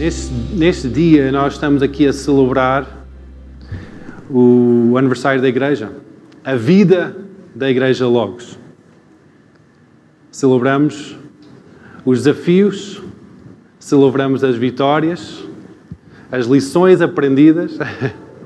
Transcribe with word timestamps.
Neste, 0.00 0.32
neste 0.54 0.88
dia, 0.88 1.30
nós 1.30 1.52
estamos 1.52 1.82
aqui 1.82 2.06
a 2.06 2.12
celebrar 2.14 3.06
o 4.30 4.94
aniversário 4.96 5.42
da 5.42 5.48
Igreja, 5.48 5.92
a 6.42 6.54
vida 6.54 7.14
da 7.54 7.70
Igreja 7.70 8.06
Logos. 8.06 8.58
Celebramos 10.30 11.18
os 12.02 12.22
desafios, 12.22 13.02
celebramos 13.78 14.42
as 14.42 14.56
vitórias, 14.56 15.44
as 16.32 16.46
lições 16.46 17.02
aprendidas, 17.02 17.76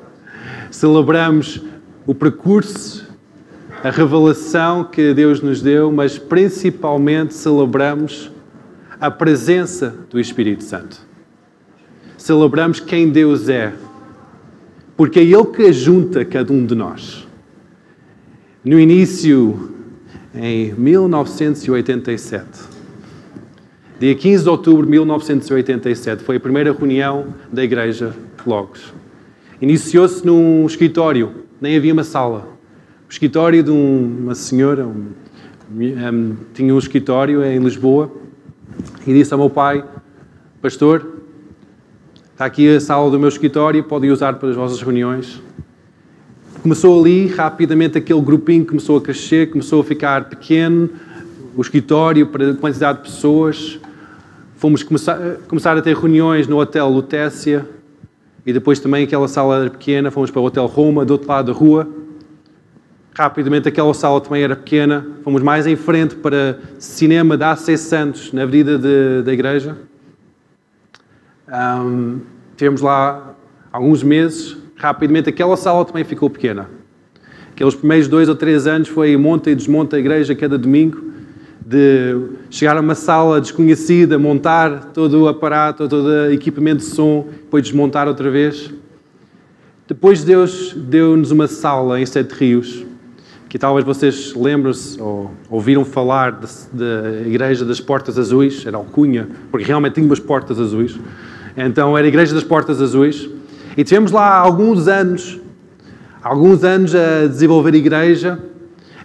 celebramos 0.72 1.62
o 2.04 2.16
percurso, 2.16 3.08
a 3.80 3.90
revelação 3.90 4.82
que 4.82 5.14
Deus 5.14 5.40
nos 5.40 5.62
deu, 5.62 5.92
mas 5.92 6.18
principalmente 6.18 7.32
celebramos 7.32 8.28
a 9.00 9.08
presença 9.08 9.94
do 10.10 10.18
Espírito 10.18 10.64
Santo. 10.64 11.13
Celebramos 12.24 12.80
quem 12.80 13.10
Deus 13.10 13.50
é, 13.50 13.74
porque 14.96 15.20
é 15.20 15.22
Ele 15.24 15.44
que 15.44 15.66
ajunta 15.66 16.24
cada 16.24 16.50
um 16.54 16.64
de 16.64 16.74
nós. 16.74 17.28
No 18.64 18.80
início, 18.80 19.74
em 20.34 20.72
1987, 20.72 22.46
dia 24.00 24.14
15 24.14 24.42
de 24.42 24.48
outubro 24.48 24.86
de 24.86 24.92
1987, 24.92 26.24
foi 26.24 26.36
a 26.36 26.40
primeira 26.40 26.72
reunião 26.72 27.26
da 27.52 27.62
Igreja 27.62 28.16
Logos. 28.46 28.94
Iniciou-se 29.60 30.24
num 30.24 30.64
escritório, 30.64 31.30
nem 31.60 31.76
havia 31.76 31.92
uma 31.92 32.04
sala. 32.04 32.48
O 33.06 33.12
escritório 33.12 33.62
de 33.62 33.70
uma 33.70 34.34
senhora, 34.34 34.86
um, 34.86 35.08
um, 35.70 36.36
tinha 36.54 36.74
um 36.74 36.78
escritório 36.78 37.44
em 37.44 37.58
Lisboa, 37.58 38.10
e 39.06 39.12
disse 39.12 39.34
ao 39.34 39.38
meu 39.38 39.50
pai: 39.50 39.84
Pastor, 40.62 41.13
está 42.34 42.46
aqui 42.46 42.74
a 42.74 42.80
sala 42.80 43.08
do 43.12 43.18
meu 43.18 43.28
escritório, 43.28 43.84
podem 43.84 44.10
usar 44.10 44.34
para 44.34 44.48
as 44.48 44.56
vossas 44.56 44.82
reuniões. 44.82 45.40
Começou 46.62 46.98
ali, 47.00 47.28
rapidamente, 47.28 47.96
aquele 47.96 48.20
grupinho 48.20 48.66
começou 48.66 48.96
a 48.98 49.00
crescer, 49.00 49.50
começou 49.50 49.82
a 49.82 49.84
ficar 49.84 50.24
pequeno, 50.28 50.90
o 51.56 51.62
escritório 51.62 52.26
para 52.26 52.50
a 52.50 52.54
quantidade 52.54 52.98
de 52.98 53.04
pessoas. 53.04 53.78
Fomos 54.56 54.82
começar, 54.82 55.16
começar 55.46 55.78
a 55.78 55.80
ter 55.80 55.94
reuniões 55.94 56.48
no 56.48 56.58
Hotel 56.58 56.88
Lutécia 56.88 57.68
e 58.44 58.52
depois 58.52 58.80
também 58.80 59.04
aquela 59.04 59.28
sala 59.28 59.60
era 59.60 59.70
pequena, 59.70 60.10
fomos 60.10 60.32
para 60.32 60.40
o 60.40 60.44
Hotel 60.44 60.66
Roma, 60.66 61.04
do 61.04 61.12
outro 61.12 61.28
lado 61.28 61.52
da 61.52 61.56
rua. 61.56 61.88
Rapidamente 63.14 63.68
aquela 63.68 63.94
sala 63.94 64.20
também 64.20 64.42
era 64.42 64.56
pequena. 64.56 65.06
Fomos 65.22 65.40
mais 65.40 65.68
em 65.68 65.76
frente 65.76 66.16
para 66.16 66.58
cinema 66.80 67.36
da 67.36 67.52
AC 67.52 67.78
Santos, 67.78 68.32
na 68.32 68.42
avenida 68.42 69.22
da 69.22 69.32
igreja. 69.32 69.76
Um, 71.48 72.20
tivemos 72.56 72.80
lá 72.80 73.34
alguns 73.72 74.02
meses. 74.02 74.56
Rapidamente 74.76 75.28
aquela 75.28 75.56
sala 75.56 75.84
também 75.84 76.04
ficou 76.04 76.28
pequena. 76.30 76.68
Aqueles 77.52 77.74
primeiros 77.74 78.08
dois 78.08 78.28
ou 78.28 78.34
três 78.34 78.66
anos 78.66 78.88
foi 78.88 79.16
monta 79.16 79.50
e 79.50 79.54
desmonta 79.54 79.96
a 79.96 79.98
igreja 79.98 80.34
cada 80.34 80.58
domingo. 80.58 81.12
De 81.66 82.14
chegar 82.50 82.76
a 82.76 82.80
uma 82.80 82.94
sala 82.94 83.40
desconhecida, 83.40 84.18
montar 84.18 84.92
todo 84.92 85.22
o 85.22 85.28
aparato, 85.28 85.88
todo 85.88 86.06
o 86.06 86.30
equipamento 86.30 86.78
de 86.78 86.84
som, 86.84 87.26
depois 87.30 87.62
desmontar 87.62 88.06
outra 88.06 88.30
vez. 88.30 88.70
Depois 89.86 90.24
Deus 90.24 90.74
deu-nos 90.74 91.30
uma 91.30 91.46
sala 91.46 92.00
em 92.00 92.06
Sete 92.06 92.32
Rios, 92.32 92.84
que 93.54 93.58
talvez 93.58 93.86
vocês 93.86 94.34
lembrem-se 94.34 95.00
ou 95.00 95.30
ouviram 95.48 95.84
falar 95.84 96.40
da 96.72 97.20
Igreja 97.24 97.64
das 97.64 97.80
Portas 97.80 98.18
Azuis, 98.18 98.66
era 98.66 98.76
alcunha, 98.76 99.28
porque 99.48 99.64
realmente 99.64 99.92
tinha 99.92 100.04
umas 100.04 100.18
portas 100.18 100.58
azuis. 100.58 100.98
Então 101.56 101.96
era 101.96 102.04
a 102.04 102.08
Igreja 102.08 102.34
das 102.34 102.42
Portas 102.42 102.82
Azuis. 102.82 103.30
E 103.76 103.84
tivemos 103.84 104.10
lá 104.10 104.36
alguns 104.36 104.88
anos, 104.88 105.38
alguns 106.20 106.64
anos 106.64 106.96
a 106.96 107.28
desenvolver 107.28 107.74
a 107.74 107.76
igreja, 107.76 108.40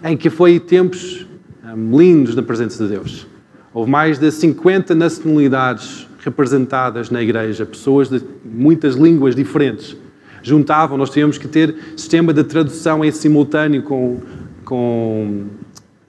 em 0.02 0.16
que 0.16 0.28
foi 0.28 0.58
tempos 0.58 1.24
um, 1.64 1.96
lindos 1.96 2.34
na 2.34 2.42
presença 2.42 2.82
de 2.82 2.90
Deus. 2.90 3.28
Houve 3.72 3.88
mais 3.88 4.18
de 4.18 4.32
50 4.32 4.96
nacionalidades 4.96 6.08
representadas 6.24 7.08
na 7.08 7.22
igreja, 7.22 7.64
pessoas 7.64 8.08
de 8.08 8.20
muitas 8.44 8.96
línguas 8.96 9.36
diferentes 9.36 9.96
juntavam, 10.42 10.96
nós 10.96 11.10
tínhamos 11.10 11.38
que 11.38 11.48
ter 11.48 11.74
sistema 11.96 12.32
de 12.32 12.44
tradução 12.44 13.04
em 13.04 13.10
simultâneo 13.10 13.82
com, 13.82 14.20
com 14.70 15.46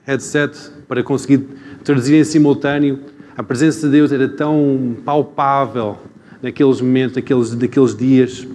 headset 0.04 0.56
para 0.86 1.02
conseguir 1.02 1.44
traduzir 1.82 2.14
em 2.14 2.22
simultâneo. 2.22 3.00
A 3.36 3.42
presença 3.42 3.86
de 3.86 3.92
Deus 3.92 4.12
era 4.12 4.28
tão 4.28 4.96
palpável 5.04 5.98
naqueles 6.40 6.80
momentos, 6.80 7.16
naqueles, 7.16 7.52
naqueles 7.56 7.96
dias. 7.96 8.46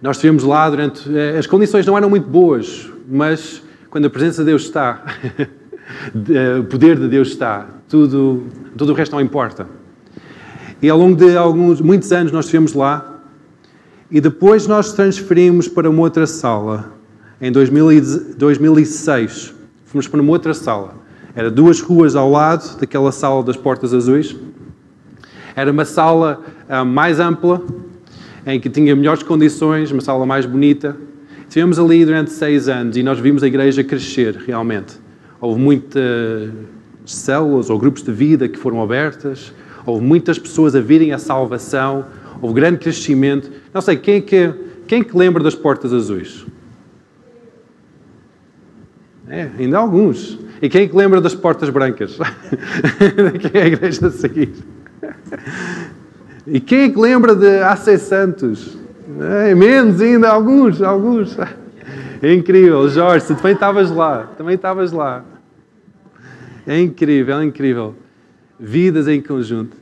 Nós 0.00 0.16
estivemos 0.16 0.44
lá 0.44 0.70
durante. 0.70 1.02
Eh, 1.12 1.36
as 1.36 1.48
condições 1.48 1.84
não 1.84 1.96
eram 1.96 2.08
muito 2.08 2.28
boas, 2.28 2.88
mas 3.08 3.60
quando 3.90 4.04
a 4.04 4.10
presença 4.10 4.42
de 4.42 4.50
Deus 4.50 4.62
está, 4.62 5.04
o 6.60 6.64
poder 6.64 6.96
de 6.96 7.08
Deus 7.08 7.28
está, 7.28 7.66
tudo, 7.88 8.44
tudo 8.76 8.92
o 8.92 8.94
resto 8.94 9.12
não 9.12 9.20
importa. 9.20 9.66
E 10.80 10.88
ao 10.88 10.96
longo 10.96 11.16
de 11.16 11.36
alguns, 11.36 11.80
muitos 11.80 12.12
anos 12.12 12.30
nós 12.30 12.44
estivemos 12.44 12.72
lá 12.72 13.20
e 14.08 14.20
depois 14.20 14.68
nós 14.68 14.92
transferimos 14.92 15.66
para 15.66 15.90
uma 15.90 16.02
outra 16.02 16.24
sala. 16.24 16.99
Em 17.42 17.50
2006, 17.50 19.54
fomos 19.86 20.06
para 20.06 20.20
uma 20.20 20.30
outra 20.30 20.52
sala. 20.52 20.94
Era 21.34 21.50
duas 21.50 21.80
ruas 21.80 22.14
ao 22.14 22.30
lado 22.30 22.78
daquela 22.78 23.10
sala 23.10 23.42
das 23.42 23.56
Portas 23.56 23.94
Azuis. 23.94 24.36
Era 25.56 25.72
uma 25.72 25.86
sala 25.86 26.42
uh, 26.68 26.84
mais 26.84 27.18
ampla, 27.18 27.62
em 28.46 28.60
que 28.60 28.68
tinha 28.68 28.94
melhores 28.94 29.22
condições, 29.22 29.90
uma 29.90 30.02
sala 30.02 30.26
mais 30.26 30.44
bonita. 30.44 30.94
Estivemos 31.48 31.78
ali 31.78 32.04
durante 32.04 32.30
seis 32.30 32.68
anos 32.68 32.98
e 32.98 33.02
nós 33.02 33.18
vimos 33.18 33.42
a 33.42 33.46
igreja 33.46 33.82
crescer 33.82 34.36
realmente. 34.46 34.96
Houve 35.40 35.58
muitas 35.58 36.52
células 37.06 37.70
ou 37.70 37.78
grupos 37.78 38.02
de 38.02 38.12
vida 38.12 38.50
que 38.50 38.58
foram 38.58 38.82
abertas, 38.82 39.50
houve 39.86 40.04
muitas 40.04 40.38
pessoas 40.38 40.76
a 40.76 40.80
virem 40.80 41.14
à 41.14 41.18
salvação, 41.18 42.04
houve 42.42 42.54
grande 42.54 42.80
crescimento. 42.80 43.50
Não 43.72 43.80
sei, 43.80 43.96
quem 43.96 44.16
é 44.16 44.20
que, 44.20 44.52
quem 44.86 45.00
é 45.00 45.04
que 45.04 45.16
lembra 45.16 45.42
das 45.42 45.54
portas 45.54 45.94
azuis? 45.94 46.44
É, 49.30 49.48
ainda 49.58 49.78
há 49.78 49.80
alguns. 49.80 50.38
E 50.60 50.68
quem 50.68 50.82
é 50.82 50.88
que 50.88 50.94
lembra 50.96 51.20
das 51.20 51.34
portas 51.34 51.70
brancas? 51.70 52.18
quem 53.40 53.60
é 53.60 53.64
a 53.64 53.66
igreja 53.66 54.08
a 54.08 54.10
seguir? 54.10 54.52
E 56.46 56.60
quem 56.60 56.80
é 56.80 56.88
que 56.90 56.98
lembra 56.98 57.34
de 57.34 57.60
AC 57.60 57.98
Santos? 57.98 58.76
É, 59.20 59.54
menos 59.54 60.00
ainda, 60.00 60.28
alguns, 60.28 60.82
alguns. 60.82 61.36
É 62.20 62.34
incrível, 62.34 62.88
Jorge, 62.88 63.26
também 63.28 63.52
estavas 63.52 63.90
lá, 63.90 64.28
também 64.36 64.54
estavas 64.56 64.92
lá. 64.92 65.24
É 66.66 66.78
incrível, 66.78 67.38
é 67.38 67.44
incrível. 67.44 67.94
Vidas 68.58 69.08
em 69.08 69.22
conjunto. 69.22 69.76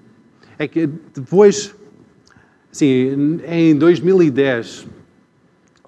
É 0.58 0.68
que 0.68 0.86
depois 0.86 1.74
Sim, 2.70 3.40
em 3.46 3.74
2010 3.74 4.86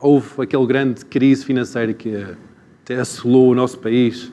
houve 0.00 0.42
aquele 0.42 0.66
grande 0.66 1.04
crise 1.04 1.44
financeira 1.44 1.92
que 1.92 2.26
assolou 2.98 3.50
o 3.50 3.54
nosso 3.54 3.78
país. 3.78 4.32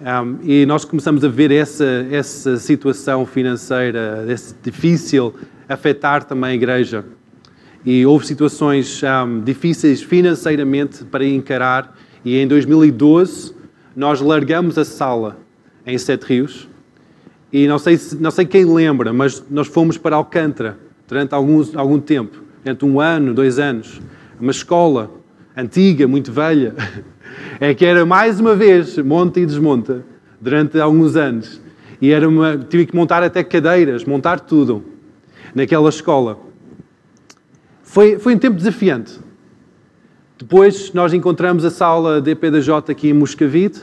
Um, 0.00 0.38
e 0.42 0.66
nós 0.66 0.84
começamos 0.84 1.24
a 1.24 1.28
ver 1.28 1.52
essa, 1.52 2.06
essa 2.10 2.56
situação 2.56 3.24
financeira 3.24 4.24
esse 4.28 4.54
difícil 4.60 5.32
afetar 5.68 6.24
também 6.24 6.50
a 6.50 6.54
igreja. 6.54 7.04
E 7.84 8.04
houve 8.04 8.26
situações 8.26 9.00
um, 9.02 9.40
difíceis 9.40 10.02
financeiramente 10.02 11.04
para 11.04 11.24
encarar. 11.24 11.96
E 12.24 12.36
em 12.36 12.48
2012 12.48 13.54
nós 13.94 14.20
largamos 14.20 14.76
a 14.78 14.84
sala 14.84 15.38
em 15.86 15.96
Sete 15.98 16.24
Rios. 16.24 16.68
E 17.52 17.68
não 17.68 17.78
sei, 17.78 17.98
não 18.18 18.30
sei 18.30 18.46
quem 18.46 18.64
lembra, 18.64 19.12
mas 19.12 19.44
nós 19.50 19.68
fomos 19.68 19.98
para 19.98 20.16
Alcântara 20.16 20.78
durante 21.06 21.34
alguns, 21.34 21.76
algum 21.76 22.00
tempo, 22.00 22.42
durante 22.64 22.84
um 22.84 22.98
ano, 22.98 23.34
dois 23.34 23.58
anos, 23.58 24.00
uma 24.40 24.50
escola 24.50 25.10
antiga, 25.54 26.08
muito 26.08 26.32
velha, 26.32 26.74
é 27.60 27.74
que 27.74 27.84
era 27.84 28.04
mais 28.04 28.40
uma 28.40 28.54
vez 28.54 28.98
monta 28.98 29.40
e 29.40 29.46
desmonta 29.46 30.04
durante 30.40 30.78
alguns 30.80 31.16
anos. 31.16 31.60
E 32.00 32.10
era 32.10 32.28
uma, 32.28 32.56
tive 32.56 32.86
que 32.86 32.96
montar 32.96 33.22
até 33.22 33.44
cadeiras, 33.44 34.04
montar 34.04 34.40
tudo 34.40 34.84
naquela 35.54 35.88
escola. 35.88 36.38
Foi, 37.82 38.18
foi 38.18 38.34
um 38.34 38.38
tempo 38.38 38.56
desafiante. 38.56 39.20
Depois 40.38 40.92
nós 40.92 41.12
encontramos 41.12 41.64
a 41.64 41.70
sala 41.70 42.20
de 42.20 42.32
EPDJ 42.32 42.90
aqui 42.90 43.10
em 43.10 43.12
Moscavide, 43.12 43.82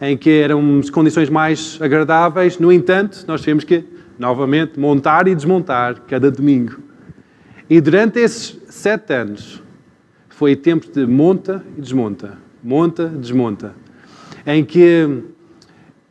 em 0.00 0.16
que 0.16 0.30
eram 0.30 0.80
condições 0.92 1.30
mais 1.30 1.78
agradáveis. 1.80 2.58
No 2.58 2.72
entanto, 2.72 3.24
nós 3.28 3.40
tivemos 3.40 3.62
que 3.62 3.84
novamente, 4.18 4.78
montar 4.78 5.26
e 5.26 5.34
desmontar 5.34 6.02
cada 6.06 6.30
domingo. 6.30 6.76
E 7.68 7.80
durante 7.80 8.20
esses 8.20 8.58
sete 8.68 9.12
anos 9.12 9.62
foi 10.42 10.56
tempo 10.56 10.90
de 10.90 11.06
monta 11.06 11.64
e 11.78 11.80
desmonta, 11.80 12.36
monta, 12.64 13.06
desmonta, 13.06 13.76
em 14.44 14.64
que 14.64 15.22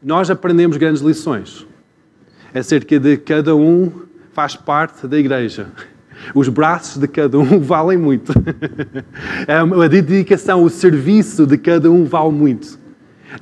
nós 0.02 0.32
aprendemos 0.32 0.78
grandes 0.78 1.02
lições 1.02 1.68
acerca 2.56 2.98
de 2.98 3.18
cada 3.18 3.54
um 3.58 3.92
faz 4.32 4.56
parte 4.56 5.06
da 5.06 5.20
igreja. 5.20 5.68
Os 6.34 6.48
braços 6.48 6.96
de 6.96 7.10
cada 7.10 7.38
um 7.38 7.60
valem 7.60 7.98
muito. 7.98 8.32
A 9.50 9.88
dedicação, 9.90 10.64
o 10.64 10.70
serviço 10.70 11.46
de 11.46 11.58
cada 11.58 11.92
um 11.92 12.06
vale 12.06 12.32
muito. 12.32 12.80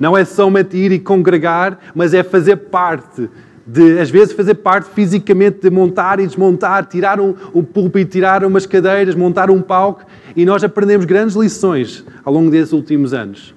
Não 0.00 0.18
é 0.18 0.24
somente 0.24 0.76
ir 0.76 0.90
e 0.90 0.98
congregar, 0.98 1.78
mas 1.94 2.14
é 2.14 2.24
fazer 2.24 2.56
parte 2.56 3.30
de, 3.66 3.98
às 3.98 4.10
vezes, 4.10 4.32
fazer 4.32 4.54
parte 4.54 4.88
fisicamente 4.90 5.60
de 5.60 5.70
montar 5.70 6.18
e 6.18 6.26
desmontar, 6.26 6.86
tirar 6.86 7.20
um, 7.20 7.34
um 7.54 7.62
púlpito, 7.62 8.12
tirar 8.12 8.44
umas 8.44 8.66
cadeiras, 8.66 9.14
montar 9.14 9.50
um 9.50 9.60
palco. 9.60 10.04
E 10.34 10.44
nós 10.44 10.64
aprendemos 10.64 11.06
grandes 11.06 11.36
lições 11.36 12.04
ao 12.24 12.32
longo 12.32 12.50
desses 12.50 12.72
últimos 12.72 13.12
anos. 13.12 13.54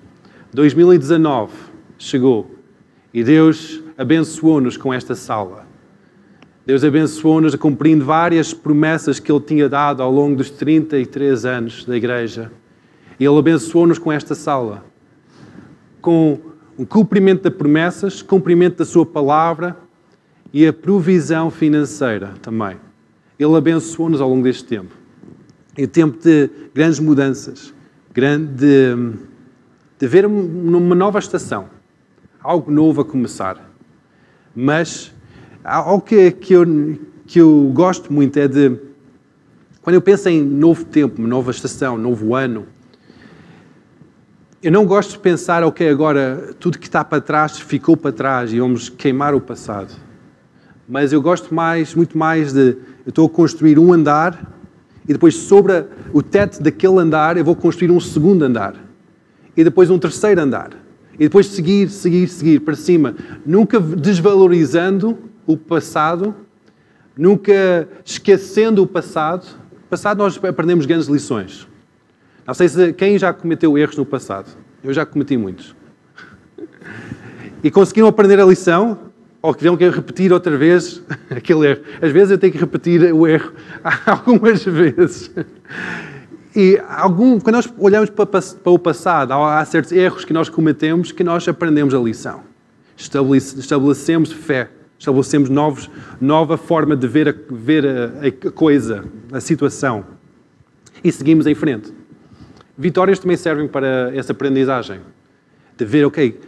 2019 0.53 1.51
chegou 1.97 2.51
e 3.13 3.23
Deus 3.23 3.81
abençoou-nos 3.97 4.77
com 4.77 4.93
esta 4.93 5.15
sala. 5.15 5.65
Deus 6.65 6.83
abençoou-nos 6.83 7.55
cumprindo 7.55 8.05
várias 8.05 8.53
promessas 8.53 9.19
que 9.19 9.31
Ele 9.31 9.41
tinha 9.41 9.67
dado 9.67 10.01
ao 10.01 10.11
longo 10.11 10.37
dos 10.37 10.49
33 10.49 11.45
anos 11.45 11.85
da 11.85 11.95
igreja. 11.97 12.51
E 13.19 13.25
Ele 13.25 13.37
abençoou-nos 13.37 13.97
com 13.97 14.11
esta 14.11 14.35
sala, 14.35 14.83
com 16.01 16.39
o 16.77 16.85
cumprimento 16.85 17.43
de 17.43 17.51
promessas, 17.51 18.21
cumprimento 18.21 18.77
da 18.77 18.85
Sua 18.85 19.05
palavra 19.05 19.82
e 20.53 20.67
a 20.67 20.71
provisão 20.71 21.49
financeira 21.49 22.35
também. 22.41 22.77
Ele 23.39 23.55
abençoou-nos 23.55 24.21
ao 24.21 24.29
longo 24.29 24.43
deste 24.43 24.65
tempo. 24.65 24.95
E 25.75 25.87
tempo 25.87 26.21
de 26.21 26.47
grandes 26.73 26.99
mudanças, 26.99 27.73
de, 28.13 28.95
de 29.97 30.07
ver 30.07 30.27
uma 30.27 30.93
nova 30.93 31.17
estação, 31.17 31.67
algo 32.39 32.71
novo 32.71 33.01
a 33.01 33.05
começar. 33.05 33.73
Mas 34.55 35.11
algo 35.63 36.01
que, 36.01 36.29
que, 36.29 36.53
eu, 36.53 36.65
que 37.25 37.41
eu 37.41 37.71
gosto 37.73 38.13
muito 38.13 38.37
é 38.37 38.47
de, 38.47 38.77
quando 39.81 39.95
eu 39.95 40.01
penso 40.01 40.29
em 40.29 40.43
novo 40.43 40.85
tempo, 40.85 41.19
nova 41.23 41.49
estação, 41.49 41.97
novo 41.97 42.35
ano, 42.35 42.67
eu 44.61 44.71
não 44.71 44.85
gosto 44.85 45.13
de 45.13 45.19
pensar, 45.19 45.63
ok, 45.63 45.89
agora 45.89 46.53
tudo 46.59 46.77
que 46.77 46.85
está 46.85 47.03
para 47.03 47.19
trás 47.19 47.59
ficou 47.59 47.97
para 47.97 48.11
trás 48.11 48.53
e 48.53 48.59
vamos 48.59 48.89
queimar 48.89 49.33
o 49.33 49.41
passado. 49.41 49.93
Mas 50.87 51.13
eu 51.13 51.21
gosto 51.21 51.53
mais, 51.53 51.95
muito 51.95 52.17
mais 52.17 52.51
de, 52.51 52.77
eu 53.05 53.09
estou 53.09 53.25
a 53.25 53.29
construir 53.29 53.79
um 53.79 53.93
andar 53.93 54.53
e 55.07 55.13
depois 55.13 55.35
sobre 55.35 55.85
o 56.11 56.21
teto 56.21 56.61
daquele 56.61 56.99
andar 56.99 57.37
eu 57.37 57.45
vou 57.45 57.55
construir 57.55 57.91
um 57.91 57.99
segundo 57.99 58.43
andar 58.43 58.75
e 59.55 59.63
depois 59.63 59.89
um 59.89 59.97
terceiro 59.97 60.41
andar 60.41 60.71
e 61.15 61.19
depois 61.19 61.47
seguir, 61.47 61.89
seguir, 61.89 62.27
seguir 62.27 62.59
para 62.59 62.75
cima, 62.75 63.15
nunca 63.45 63.79
desvalorizando 63.79 65.17
o 65.45 65.55
passado, 65.55 66.35
nunca 67.15 67.87
esquecendo 68.03 68.81
o 68.81 68.87
passado. 68.87 69.45
No 69.71 69.87
passado 69.89 70.17
nós 70.17 70.39
aprendemos 70.43 70.85
grandes 70.85 71.07
lições. 71.07 71.67
Não 72.45 72.53
sei 72.53 72.67
se 72.67 72.93
quem 72.93 73.17
já 73.17 73.31
cometeu 73.31 73.77
erros 73.77 73.95
no 73.95 74.05
passado. 74.05 74.49
Eu 74.83 74.93
já 74.93 75.05
cometi 75.05 75.37
muitos. 75.37 75.75
E 77.65 77.71
conseguiram 77.71 78.09
aprender 78.09 78.41
a 78.41 78.45
lição 78.45 79.12
ou 79.43 79.53
que 79.53 79.67
eu 79.67 79.75
repetir 79.91 80.33
outra 80.33 80.57
vez 80.57 81.03
aquele 81.29 81.67
erro. 81.67 81.81
Às 82.01 82.11
vezes 82.11 82.31
eu 82.31 82.37
tenho 82.39 82.53
que 82.53 82.57
repetir 82.57 83.13
o 83.13 83.27
erro 83.27 83.51
algumas 84.07 84.63
vezes. 84.63 85.29
E 86.55 86.81
algum, 86.87 87.39
quando 87.39 87.57
nós 87.57 87.71
olhamos 87.77 88.09
para, 88.09 88.25
para 88.25 88.71
o 88.71 88.79
passado, 88.79 89.33
há 89.33 89.63
certos 89.65 89.91
erros 89.91 90.25
que 90.25 90.33
nós 90.33 90.49
cometemos 90.49 91.11
que 91.11 91.23
nós 91.23 91.47
aprendemos 91.47 91.93
a 91.93 91.99
lição. 91.99 92.41
Estabelecemos 92.97 94.31
fé 94.31 94.69
Estabelecemos 95.03 95.49
novos, 95.49 95.89
nova 96.21 96.55
forma 96.55 96.95
de 96.95 97.05
ver, 97.09 97.27
a, 97.27 97.53
ver 97.53 97.85
a, 97.85 98.47
a 98.47 98.51
coisa, 98.51 99.03
a 99.33 99.41
situação. 99.41 100.05
E 101.03 101.11
seguimos 101.11 101.45
em 101.45 101.53
frente. 101.53 101.93
Vitórias 102.77 103.19
também 103.19 103.35
servem 103.35 103.67
para 103.67 104.15
essa 104.15 104.31
aprendizagem. 104.31 105.01
De 105.75 105.83
ver, 105.83 106.05
ok, 106.05 106.39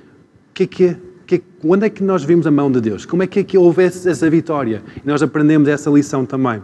que 0.53 0.63
é 0.63 0.68
que, 0.68 0.98
que, 1.25 1.44
onde 1.63 1.86
é 1.86 1.89
que 1.89 2.04
nós 2.04 2.24
vimos 2.24 2.45
a 2.45 2.51
mão 2.51 2.72
de 2.72 2.80
Deus? 2.80 3.06
Como 3.06 3.24
é 3.24 3.27
que, 3.27 3.39
é 3.39 3.44
que 3.44 3.57
houve 3.57 3.83
essa 3.83 4.30
vitória? 4.30 4.83
E 5.04 5.07
nós 5.07 5.22
aprendemos 5.22 5.68
essa 5.68 5.89
lição 5.89 6.25
também. 6.25 6.62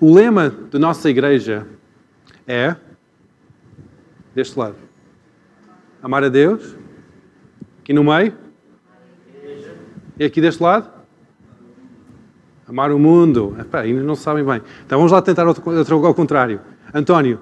O 0.00 0.12
lema 0.12 0.50
da 0.70 0.78
nossa 0.78 1.08
igreja 1.08 1.66
é 2.46 2.76
deste 4.34 4.58
lado. 4.58 4.76
Amar 6.02 6.22
a 6.24 6.28
Deus. 6.28 6.76
Aqui 7.80 7.92
no 7.92 8.04
meio. 8.04 8.34
E 10.18 10.24
aqui 10.24 10.40
deste 10.40 10.62
lado? 10.62 10.90
Amar 12.68 12.90
o 12.92 12.98
mundo. 12.98 13.56
Epá, 13.58 13.80
ainda 13.80 14.02
não 14.02 14.14
sabem 14.14 14.44
bem. 14.44 14.60
Então 14.84 14.98
vamos 14.98 15.12
lá 15.12 15.22
tentar 15.22 15.46
ao 15.46 16.14
contrário. 16.14 16.60
António. 16.92 17.40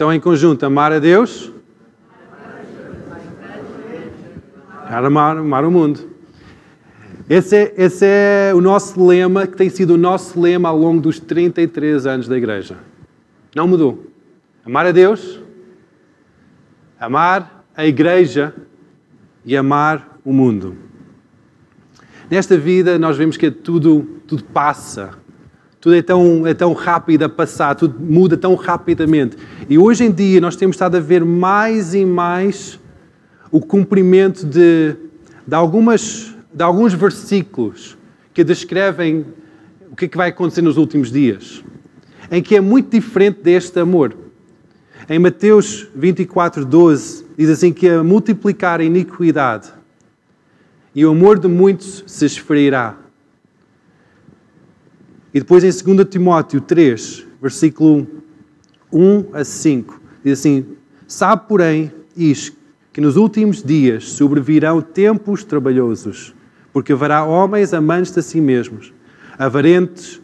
Então, 0.00 0.10
em 0.10 0.18
conjunto, 0.18 0.64
amar 0.64 0.92
a 0.92 0.98
Deus. 0.98 1.52
Amar, 4.88 5.36
amar 5.36 5.62
o 5.62 5.70
mundo. 5.70 6.08
Esse 7.28 7.54
é, 7.54 7.74
esse 7.76 8.06
é 8.06 8.52
o 8.54 8.62
nosso 8.62 9.06
lema, 9.06 9.46
que 9.46 9.58
tem 9.58 9.68
sido 9.68 9.90
o 9.90 9.98
nosso 9.98 10.40
lema 10.40 10.70
ao 10.70 10.78
longo 10.78 11.02
dos 11.02 11.20
33 11.20 12.06
anos 12.06 12.26
da 12.26 12.34
igreja. 12.38 12.78
Não 13.54 13.68
mudou. 13.68 14.06
Amar 14.64 14.86
a 14.86 14.90
Deus, 14.90 15.38
amar 16.98 17.66
a 17.76 17.84
igreja 17.84 18.54
e 19.44 19.54
amar 19.54 20.18
o 20.24 20.32
mundo. 20.32 20.78
Nesta 22.30 22.56
vida 22.56 22.98
nós 22.98 23.18
vemos 23.18 23.36
que 23.36 23.50
tudo, 23.50 24.22
tudo 24.26 24.44
passa, 24.44 25.18
tudo 25.80 25.94
é 25.94 26.02
tão, 26.02 26.46
é 26.46 26.52
tão 26.52 26.74
rápido 26.74 27.22
a 27.22 27.28
passar, 27.28 27.74
tudo 27.74 27.98
muda 27.98 28.36
tão 28.36 28.54
rapidamente. 28.54 29.36
E 29.68 29.78
hoje 29.78 30.04
em 30.04 30.12
dia 30.12 30.40
nós 30.40 30.54
temos 30.54 30.76
estado 30.76 30.96
a 30.96 31.00
ver 31.00 31.24
mais 31.24 31.94
e 31.94 32.04
mais 32.04 32.78
o 33.50 33.60
cumprimento 33.60 34.46
de, 34.46 34.94
de, 35.46 35.54
algumas, 35.54 36.34
de 36.52 36.62
alguns 36.62 36.92
versículos 36.92 37.96
que 38.34 38.44
descrevem 38.44 39.24
o 39.90 39.96
que, 39.96 40.04
é 40.04 40.08
que 40.08 40.16
vai 40.16 40.28
acontecer 40.28 40.62
nos 40.62 40.76
últimos 40.76 41.10
dias, 41.10 41.64
em 42.30 42.42
que 42.42 42.54
é 42.54 42.60
muito 42.60 42.90
diferente 42.90 43.40
deste 43.42 43.80
amor. 43.80 44.14
Em 45.08 45.18
Mateus 45.18 45.88
24, 45.96 46.64
12, 46.64 47.24
diz 47.36 47.48
assim 47.48 47.72
que 47.72 47.88
a 47.88 48.04
multiplicar 48.04 48.80
a 48.80 48.84
iniquidade 48.84 49.72
e 50.94 51.06
o 51.06 51.10
amor 51.10 51.38
de 51.38 51.48
muitos 51.48 52.04
se 52.06 52.26
esfriará. 52.26 52.99
E 55.32 55.38
depois 55.38 55.62
em 55.62 55.94
2 55.94 56.08
Timóteo 56.08 56.60
3, 56.60 57.24
versículo 57.40 58.06
1 58.92 59.26
a 59.32 59.44
5, 59.44 60.00
diz 60.24 60.40
assim: 60.40 60.66
Sabe, 61.06 61.44
porém, 61.48 61.92
isto, 62.16 62.56
que 62.92 63.00
nos 63.00 63.16
últimos 63.16 63.62
dias 63.62 64.10
sobrevirão 64.10 64.80
tempos 64.80 65.44
trabalhosos, 65.44 66.34
porque 66.72 66.92
haverá 66.92 67.24
homens 67.24 67.72
amantes 67.72 68.12
de 68.12 68.22
si 68.22 68.40
mesmos, 68.40 68.92
avarentes, 69.38 70.20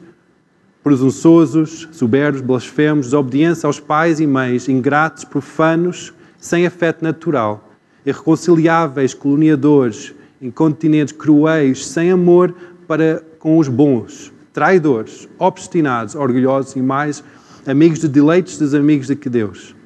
presunçosos, 0.83 1.89
soberbos, 1.93 2.41
blasfemos, 2.41 3.07
desobediência 3.07 3.67
aos 3.67 3.79
pais 3.79 4.19
e 4.19 4.27
mães, 4.27 4.69
ingratos, 4.69 5.25
profanos, 5.25 6.13
sem 6.39 6.67
afeto 6.67 7.03
natural, 7.03 7.71
irreconciliáveis, 8.05 9.15
coloniadores, 9.15 10.15
incontinentes, 10.43 11.13
cruéis, 11.13 11.87
sem 11.87 12.11
amor 12.11 12.55
para 12.87 13.25
com 13.39 13.59
os 13.59 13.69
bons, 13.69 14.33
traidores, 14.57 15.29
obstinados, 15.39 16.15
orgulhosos 16.15 16.75
e 16.77 16.81
mais, 16.81 17.23
amigos 17.67 17.99
de 17.99 18.09
deleites 18.09 18.59
dos 18.59 18.73
amigos 18.73 19.07
de 19.07 19.15
que 19.15 19.29
Deus. 19.29 19.77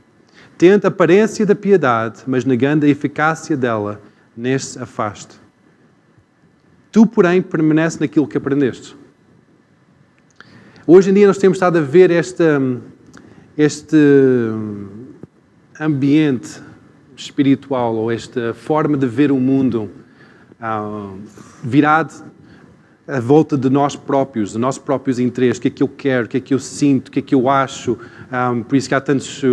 Tenta 0.56 0.86
a 0.86 0.90
aparência 0.90 1.44
da 1.44 1.56
piedade, 1.56 2.22
mas 2.24 2.44
negando 2.44 2.86
a 2.86 2.88
eficácia 2.88 3.56
dela, 3.56 4.00
neste 4.36 4.78
afaste. 4.78 5.34
Tu, 6.92 7.04
porém, 7.04 7.42
permanece 7.42 7.98
naquilo 7.98 8.28
que 8.28 8.38
aprendeste 8.38 8.94
Hoje 10.86 11.10
em 11.10 11.14
dia 11.14 11.26
nós 11.26 11.38
temos 11.38 11.56
estado 11.56 11.78
a 11.78 11.80
ver 11.80 12.12
esta, 12.12 12.62
este 13.58 13.96
ambiente 15.80 16.62
espiritual 17.16 17.96
ou 17.96 18.12
esta 18.12 18.54
forma 18.54 18.96
de 18.96 19.06
ver 19.06 19.32
o 19.32 19.36
mundo 19.36 19.90
uh, 20.60 21.18
virado 21.60 22.30
à 23.11 23.21
volta 23.21 23.57
de 23.57 23.69
nós 23.69 23.97
próprios, 23.97 24.52
de 24.52 24.59
nossos 24.59 24.83
próprios 24.83 25.19
interesses, 25.19 25.59
o 25.59 25.62
que 25.62 25.69
é 25.69 25.71
que 25.71 25.83
eu 25.83 25.88
quero, 25.88 26.26
o 26.26 26.29
que 26.29 26.37
é 26.37 26.40
que 26.40 26.55
eu 26.55 26.59
sinto, 26.59 27.09
o 27.09 27.11
que 27.11 27.19
é 27.19 27.23
que 27.23 27.35
eu 27.35 27.49
acho. 27.49 27.93
Um, 27.93 27.97
ah, 28.31 28.55
por 28.69 28.76
isso 28.76 28.88
que 28.88 28.95
há 28.95 29.00
tantos 29.00 29.45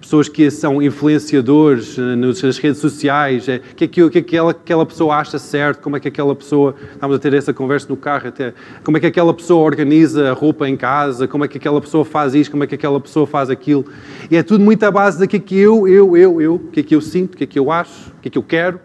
pessoas 0.00 0.28
que 0.28 0.50
são 0.50 0.80
influenciadores 0.82 1.96
eh, 1.98 2.16
nas 2.16 2.58
redes 2.58 2.80
sociais, 2.80 3.48
é, 3.48 3.56
o 3.56 3.74
que 3.74 3.84
é 3.84 3.88
que, 3.88 3.88
que, 3.88 4.00
é 4.00 4.10
que 4.10 4.18
aquela, 4.18 4.50
aquela 4.50 4.86
pessoa 4.86 5.16
acha 5.16 5.38
certo, 5.38 5.82
como 5.82 5.96
é 5.96 6.00
que 6.00 6.08
aquela 6.08 6.34
pessoa, 6.34 6.74
estamos 6.92 7.16
a 7.16 7.18
ter 7.18 7.34
essa 7.34 7.52
conversa 7.52 7.86
no 7.88 7.96
carro 7.96 8.28
até, 8.28 8.54
como 8.82 8.96
é 8.96 9.00
que 9.00 9.06
aquela 9.06 9.32
pessoa 9.34 9.62
organiza 9.62 10.30
a 10.30 10.32
roupa 10.32 10.68
em 10.68 10.76
casa, 10.76 11.28
como 11.28 11.44
é 11.44 11.48
que 11.48 11.58
aquela 11.58 11.80
pessoa 11.80 12.04
faz 12.04 12.34
isto, 12.34 12.50
como 12.50 12.64
é 12.64 12.66
que 12.66 12.74
aquela 12.74 12.98
pessoa 12.98 13.26
faz 13.26 13.50
aquilo. 13.50 13.84
E 14.30 14.36
é 14.36 14.42
tudo 14.42 14.64
muito 14.64 14.82
à 14.84 14.90
base 14.90 15.18
daquilo 15.18 15.42
que 15.42 15.58
eu, 15.58 15.86
eu, 15.86 16.16
eu, 16.16 16.40
eu, 16.40 16.54
o 16.54 16.58
que 16.58 16.80
é 16.80 16.82
que 16.82 16.94
eu 16.94 17.00
sinto, 17.00 17.34
o 17.34 17.36
que 17.36 17.44
é 17.44 17.46
que 17.46 17.58
eu 17.58 17.70
acho, 17.70 18.10
o 18.10 18.20
que 18.22 18.28
é 18.28 18.30
que 18.30 18.38
eu 18.38 18.42
quero. 18.42 18.80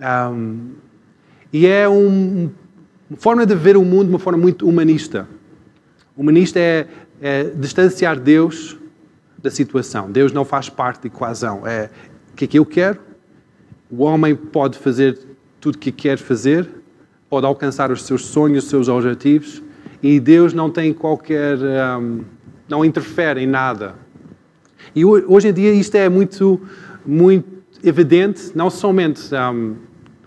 Um, 0.00 0.70
e 1.52 1.66
é 1.66 1.86
um, 1.88 2.50
uma 3.12 3.18
forma 3.18 3.44
de 3.44 3.54
ver 3.54 3.76
o 3.76 3.84
mundo 3.84 4.04
de 4.04 4.10
uma 4.10 4.18
forma 4.18 4.38
muito 4.38 4.66
humanista. 4.66 5.28
Humanista 6.16 6.58
é, 6.58 6.86
é 7.20 7.44
distanciar 7.44 8.18
Deus 8.18 8.78
da 9.36 9.50
situação. 9.50 10.10
Deus 10.10 10.32
não 10.32 10.46
faz 10.46 10.70
parte 10.70 11.02
da 11.02 11.08
equação. 11.08 11.66
É 11.66 11.90
o 12.32 12.36
que 12.36 12.46
é 12.46 12.48
que 12.48 12.58
eu 12.58 12.64
quero? 12.64 12.98
O 13.90 14.02
homem 14.02 14.34
pode 14.34 14.78
fazer 14.78 15.18
tudo 15.60 15.74
o 15.74 15.78
que 15.78 15.92
quer 15.92 16.16
fazer, 16.16 16.66
pode 17.28 17.44
alcançar 17.44 17.90
os 17.92 18.02
seus 18.04 18.24
sonhos, 18.24 18.64
os 18.64 18.70
seus 18.70 18.88
objetivos, 18.88 19.62
e 20.02 20.18
Deus 20.18 20.54
não 20.54 20.70
tem 20.70 20.94
qualquer. 20.94 21.58
Um, 21.58 22.24
não 22.66 22.82
interfere 22.82 23.42
em 23.42 23.46
nada. 23.46 23.94
E 24.96 25.04
hoje 25.04 25.48
em 25.48 25.52
dia 25.52 25.74
isto 25.74 25.94
é 25.96 26.08
muito, 26.08 26.58
muito 27.04 27.46
evidente, 27.84 28.52
não 28.54 28.70
somente 28.70 29.22
um, 29.34 29.76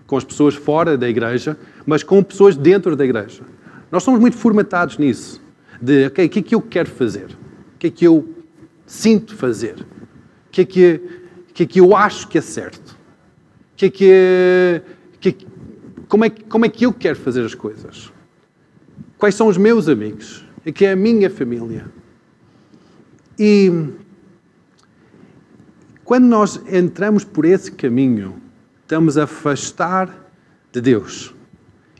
com 0.06 0.16
as 0.16 0.24
pessoas 0.24 0.54
fora 0.54 0.96
da 0.96 1.08
igreja, 1.08 1.58
mas 1.84 2.02
com 2.02 2.22
pessoas 2.22 2.56
dentro 2.56 2.94
da 2.94 3.04
igreja. 3.04 3.42
Nós 3.90 4.02
somos 4.02 4.20
muito 4.20 4.36
formatados 4.36 4.98
nisso. 4.98 5.42
De, 5.80 6.06
ok, 6.06 6.26
o 6.26 6.28
que 6.28 6.38
é 6.38 6.42
que 6.42 6.54
eu 6.54 6.62
quero 6.62 6.90
fazer? 6.90 7.26
O 7.74 7.78
que 7.78 7.88
é 7.88 7.90
que 7.90 8.04
eu 8.06 8.28
sinto 8.86 9.34
fazer? 9.36 9.74
O 9.80 10.50
que 10.50 10.60
é 10.60 10.64
que, 10.64 11.00
o 11.50 11.52
que, 11.52 11.62
é 11.62 11.66
que 11.66 11.80
eu 11.80 11.94
acho 11.94 12.28
que 12.28 12.38
é 12.38 12.40
certo? 12.40 12.92
O 12.92 13.76
que 13.76 13.86
é 13.86 13.90
que, 13.90 14.82
que 15.20 15.46
como, 16.08 16.24
é, 16.24 16.30
como 16.30 16.64
é 16.64 16.68
que 16.68 16.86
eu 16.86 16.92
quero 16.92 17.16
fazer 17.16 17.44
as 17.44 17.54
coisas? 17.54 18.12
Quais 19.18 19.34
são 19.34 19.48
os 19.48 19.56
meus 19.56 19.88
amigos? 19.88 20.44
É 20.64 20.72
que 20.72 20.84
é 20.84 20.92
a 20.92 20.96
minha 20.96 21.28
família. 21.28 21.86
E 23.38 23.70
quando 26.04 26.24
nós 26.24 26.60
entramos 26.72 27.24
por 27.24 27.44
esse 27.44 27.72
caminho, 27.72 28.40
estamos 28.86 29.18
a 29.18 29.24
afastar 29.24 30.08
de 30.72 30.80
Deus 30.80 31.34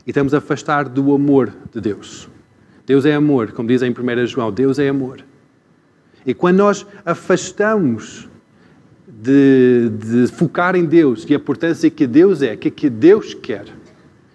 e 0.05 0.11
estamos 0.11 0.33
a 0.33 0.37
afastar 0.37 0.87
do 0.87 1.13
amor 1.13 1.53
de 1.73 1.81
Deus. 1.81 2.29
Deus 2.85 3.05
é 3.05 3.13
amor, 3.13 3.51
como 3.51 3.67
diz 3.67 3.81
em 3.81 3.91
1 3.91 4.25
João, 4.27 4.49
Deus 4.49 4.79
é 4.79 4.87
amor. 4.87 5.19
E 6.25 6.33
quando 6.33 6.59
nós 6.59 6.87
afastamos 7.05 8.29
de, 9.05 9.89
de, 9.99 10.27
focar 10.27 10.77
em 10.77 10.85
Deus 10.85 11.25
e 11.27 11.33
a 11.33 11.35
importância 11.35 11.89
que 11.89 12.07
Deus 12.07 12.41
é, 12.41 12.53
o 12.53 12.57
que 12.57 12.69
é 12.69 12.71
que 12.71 12.89
Deus 12.89 13.33
quer, 13.33 13.65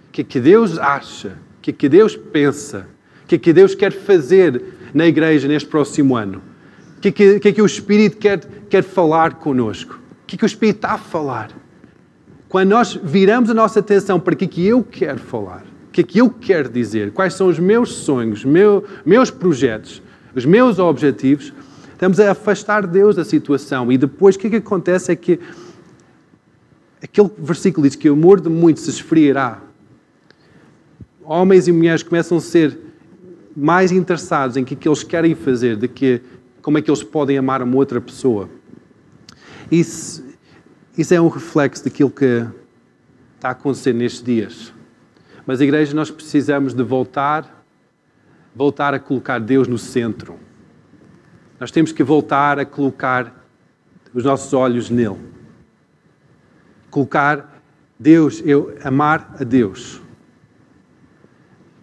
o 0.08 0.12
que 0.12 0.20
é 0.20 0.24
que 0.24 0.38
Deus 0.38 0.78
acha, 0.78 1.38
o 1.58 1.62
que 1.62 1.70
é 1.70 1.72
que 1.72 1.88
Deus 1.88 2.14
pensa, 2.16 2.86
o 3.24 3.28
que 3.28 3.38
que 3.38 3.52
Deus 3.54 3.74
quer 3.74 3.92
fazer 3.92 4.62
na 4.92 5.06
igreja 5.06 5.48
neste 5.48 5.70
próximo 5.70 6.14
ano, 6.14 6.42
o 6.98 7.00
que 7.00 7.10
que, 7.10 7.40
que, 7.40 7.52
que 7.54 7.62
o 7.62 7.66
Espírito 7.66 8.18
quer, 8.18 8.40
quer 8.68 8.82
falar 8.82 9.36
conosco, 9.36 9.94
o 9.94 10.26
que 10.26 10.36
que 10.36 10.44
o 10.44 10.46
Espírito 10.46 10.76
está 10.76 10.92
a 10.92 10.98
falar. 10.98 11.61
Quando 12.52 12.68
nós 12.68 13.00
viramos 13.02 13.48
a 13.48 13.54
nossa 13.54 13.80
atenção 13.80 14.20
para 14.20 14.34
o 14.34 14.36
que 14.36 14.44
é 14.44 14.46
que 14.46 14.66
eu 14.66 14.84
quero 14.84 15.18
falar, 15.18 15.64
o 15.88 15.90
que 15.90 16.02
é 16.02 16.04
que 16.04 16.18
eu 16.18 16.28
quero 16.28 16.68
dizer, 16.68 17.10
quais 17.10 17.32
são 17.32 17.46
os 17.46 17.58
meus 17.58 17.94
sonhos, 17.94 18.44
meu, 18.44 18.84
meus 19.06 19.30
projetos, 19.30 20.02
os 20.34 20.44
meus 20.44 20.78
objetivos, 20.78 21.50
estamos 21.92 22.20
a 22.20 22.32
afastar 22.32 22.86
Deus 22.86 23.16
da 23.16 23.24
situação. 23.24 23.90
E 23.90 23.96
depois 23.96 24.36
o 24.36 24.38
que 24.38 24.48
é 24.48 24.50
que 24.50 24.56
acontece 24.56 25.10
é 25.10 25.16
que 25.16 25.40
aquele 27.02 27.30
versículo 27.38 27.86
diz 27.88 27.96
que 27.96 28.10
o 28.10 28.12
amor 28.12 28.38
de 28.38 28.50
muitos 28.50 28.82
se 28.82 28.90
esfriará. 28.90 29.62
Homens 31.24 31.68
e 31.68 31.72
mulheres 31.72 32.02
começam 32.02 32.36
a 32.36 32.40
ser 32.42 32.78
mais 33.56 33.90
interessados 33.90 34.58
em 34.58 34.64
que, 34.64 34.76
que 34.76 34.86
eles 34.86 35.02
querem 35.02 35.34
fazer 35.34 35.74
do 35.74 35.88
que 35.88 36.20
como 36.60 36.76
é 36.76 36.82
que 36.82 36.90
eles 36.90 37.02
podem 37.02 37.38
amar 37.38 37.62
uma 37.62 37.76
outra 37.76 37.98
pessoa. 37.98 38.50
Isso, 39.70 40.31
isso 40.96 41.14
é 41.14 41.20
um 41.20 41.28
reflexo 41.28 41.84
daquilo 41.84 42.10
que 42.10 42.46
está 43.36 43.48
a 43.48 43.52
acontecer 43.52 43.92
nestes 43.94 44.22
dias. 44.22 44.74
Mas 45.46 45.60
igreja 45.60 45.94
nós 45.94 46.10
precisamos 46.10 46.74
de 46.74 46.82
voltar, 46.82 47.64
voltar 48.54 48.94
a 48.94 49.00
colocar 49.00 49.38
Deus 49.38 49.66
no 49.66 49.78
centro. 49.78 50.38
Nós 51.58 51.70
temos 51.70 51.92
que 51.92 52.02
voltar 52.02 52.58
a 52.58 52.64
colocar 52.64 53.46
os 54.12 54.24
nossos 54.24 54.52
olhos 54.52 54.90
nele. 54.90 55.18
Colocar 56.90 57.62
Deus, 57.98 58.42
eu 58.44 58.76
amar 58.84 59.34
a 59.40 59.44
Deus. 59.44 60.00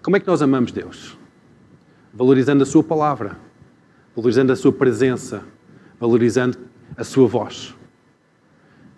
Como 0.03 0.15
é 0.15 0.19
que 0.19 0.27
nós 0.27 0.41
amamos 0.41 0.71
Deus? 0.71 1.17
Valorizando 2.13 2.63
a 2.63 2.65
sua 2.65 2.83
palavra, 2.83 3.37
valorizando 4.15 4.51
a 4.51 4.55
sua 4.55 4.71
presença, 4.71 5.43
valorizando 5.99 6.57
a 6.95 7.03
sua 7.03 7.27
voz. 7.27 7.75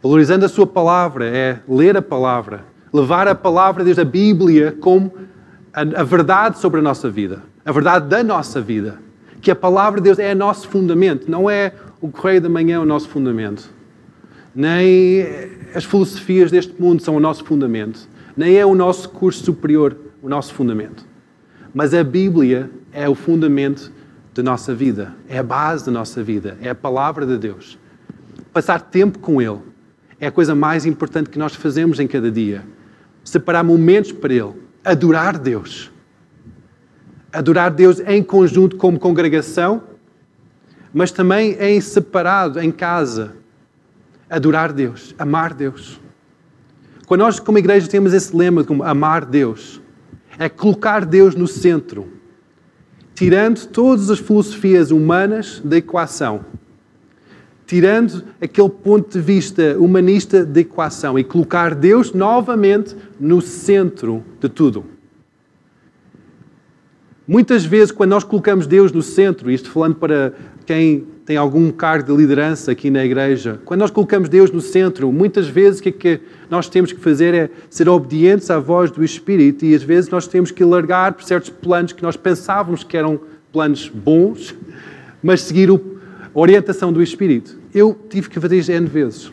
Valorizando 0.02 0.46
a 0.46 0.50
sua 0.50 0.66
palavra 0.66 1.26
é 1.26 1.60
ler 1.68 1.96
a 1.96 2.02
palavra, 2.02 2.66
levar 2.94 3.28
a 3.28 3.36
palavra 3.36 3.84
desde 3.84 4.02
a 4.02 4.06
Bíblia 4.06 4.76
como 4.80 5.14
a, 5.74 5.82
a 5.82 6.04
verdade 6.04 6.60
sobre 6.60 6.80
a 6.80 6.84
nossa 6.84 7.10
vida, 7.10 7.44
a 7.66 7.72
verdade 7.72 8.08
da 8.08 8.24
nossa 8.24 8.60
vida 8.60 9.00
que 9.42 9.50
a 9.50 9.56
palavra 9.56 10.00
de 10.00 10.06
Deus 10.06 10.20
é 10.20 10.34
o 10.34 10.36
nosso 10.36 10.70
fundamento, 10.70 11.30
não 11.30 11.50
é 11.50 11.74
o 12.00 12.10
correio 12.10 12.40
da 12.40 12.48
manhã 12.48 12.80
o 12.80 12.86
nosso 12.86 13.10
fundamento, 13.10 13.70
nem 14.54 15.26
as 15.74 15.84
filosofias 15.84 16.52
deste 16.52 16.80
mundo 16.80 17.02
são 17.02 17.16
o 17.16 17.20
nosso 17.20 17.44
fundamento, 17.44 18.08
nem 18.38 18.56
é 18.58 18.66
o 18.66 18.76
nosso 18.76 19.10
curso 19.10 19.44
superior 19.44 19.98
o 20.22 20.30
nosso 20.30 20.54
fundamento. 20.54 21.04
Mas 21.74 21.94
a 21.94 22.04
Bíblia 22.04 22.70
é 22.94 23.10
o 23.10 23.16
fundamento 23.16 23.92
da 24.36 24.44
nossa 24.44 24.76
vida, 24.76 25.16
é 25.28 25.40
a 25.40 25.44
base 25.44 25.86
da 25.86 25.92
nossa 25.92 26.22
vida, 26.22 26.58
é 26.62 26.70
a 26.70 26.76
palavra 26.76 27.26
de 27.26 27.38
Deus. 27.38 27.80
Passar 28.54 28.80
tempo 28.82 29.18
com 29.20 29.42
Ele 29.42 29.60
é 30.22 30.28
a 30.28 30.32
coisa 30.32 30.56
mais 30.56 30.86
importante 30.86 31.30
que 31.30 31.38
nós 31.38 31.54
fazemos 31.54 32.00
em 32.00 32.08
cada 32.08 32.32
dia. 32.32 32.64
Separar 33.22 33.64
momentos 33.64 34.14
para 34.14 34.34
Ele, 34.34 34.54
adorar 34.86 35.38
Deus 35.38 35.92
adorar 37.32 37.72
Deus 37.72 38.00
em 38.06 38.22
conjunto 38.22 38.76
como 38.76 39.00
congregação, 39.00 39.84
mas 40.94 41.12
também 41.12 41.54
em 41.60 41.80
separado, 41.80 42.60
em 42.60 42.72
casa. 42.72 43.36
Adorar 44.30 44.74
Deus, 44.74 45.16
amar 45.18 45.54
Deus. 45.54 46.00
Quando 47.06 47.22
nós, 47.22 47.40
como 47.40 47.58
igreja, 47.58 47.88
temos 47.88 48.14
esse 48.14 48.36
lema 48.36 48.64
de 48.64 48.82
amar 48.84 49.26
Deus, 49.26 49.82
é 50.38 50.48
colocar 50.48 51.06
Deus 51.06 51.36
no 51.36 51.48
centro, 51.48 52.10
tirando 53.14 53.66
todas 53.68 54.10
as 54.10 54.20
filosofias 54.20 54.92
humanas 54.92 55.62
da 55.64 55.78
equação, 55.78 56.46
tirando 57.72 58.26
aquele 58.42 58.68
ponto 58.68 59.18
de 59.18 59.24
vista 59.24 59.78
humanista 59.80 60.46
da 60.46 60.60
equação 60.60 61.18
e 61.18 61.24
colocar 61.24 61.74
Deus 61.74 62.12
novamente 62.12 62.94
no 63.18 63.40
centro 63.40 64.26
de 64.42 64.50
tudo. 64.50 64.84
Muitas 67.26 67.64
vezes, 67.64 67.90
quando 67.90 68.10
nós 68.10 68.26
colocamos 68.26 68.68
Deus 68.68 68.92
no 68.92 69.02
centro, 69.02 69.50
isto 69.50 69.72
falando 69.72 69.96
para 69.96 70.34
quem 70.66 71.08
tem 71.26 71.38
algum 71.38 71.72
cargo 71.72 72.12
de 72.12 72.22
liderança 72.22 72.74
aqui 72.74 72.90
na 72.90 73.06
igreja, 73.06 73.62
quando 73.64 73.80
nós 73.80 73.90
colocamos 73.90 74.28
Deus 74.28 74.52
no 74.52 74.60
centro, 74.60 75.10
muitas 75.10 75.48
vezes 75.48 75.80
o 75.80 75.84
que, 75.84 75.90
é 75.90 75.92
que 75.94 76.20
nós 76.50 76.68
temos 76.68 76.92
que 76.92 77.00
fazer 77.00 77.34
é 77.34 77.50
ser 77.70 77.88
obedientes 77.88 78.52
à 78.52 78.60
voz 78.60 78.92
do 78.92 79.02
Espírito 79.02 79.64
e 79.64 79.74
às 79.74 79.82
vezes 79.82 80.10
nós 80.10 80.28
temos 80.28 80.52
que 80.52 80.66
largar 80.66 81.16
certos 81.22 81.50
planos 81.50 81.94
que 81.94 82.04
nós 82.04 82.18
pensávamos 82.18 82.84
que 82.84 82.98
eram 82.98 83.18
planos 83.50 83.88
bons, 83.88 84.54
mas 85.24 85.40
seguir 85.40 85.70
a 85.72 85.80
orientação 86.34 86.92
do 86.92 87.02
Espírito. 87.02 87.61
Eu 87.74 87.98
tive 88.10 88.30
que 88.30 88.40
fazer 88.40 88.58
isto 88.58 88.72
N 88.72 88.88
vezes. 88.88 89.32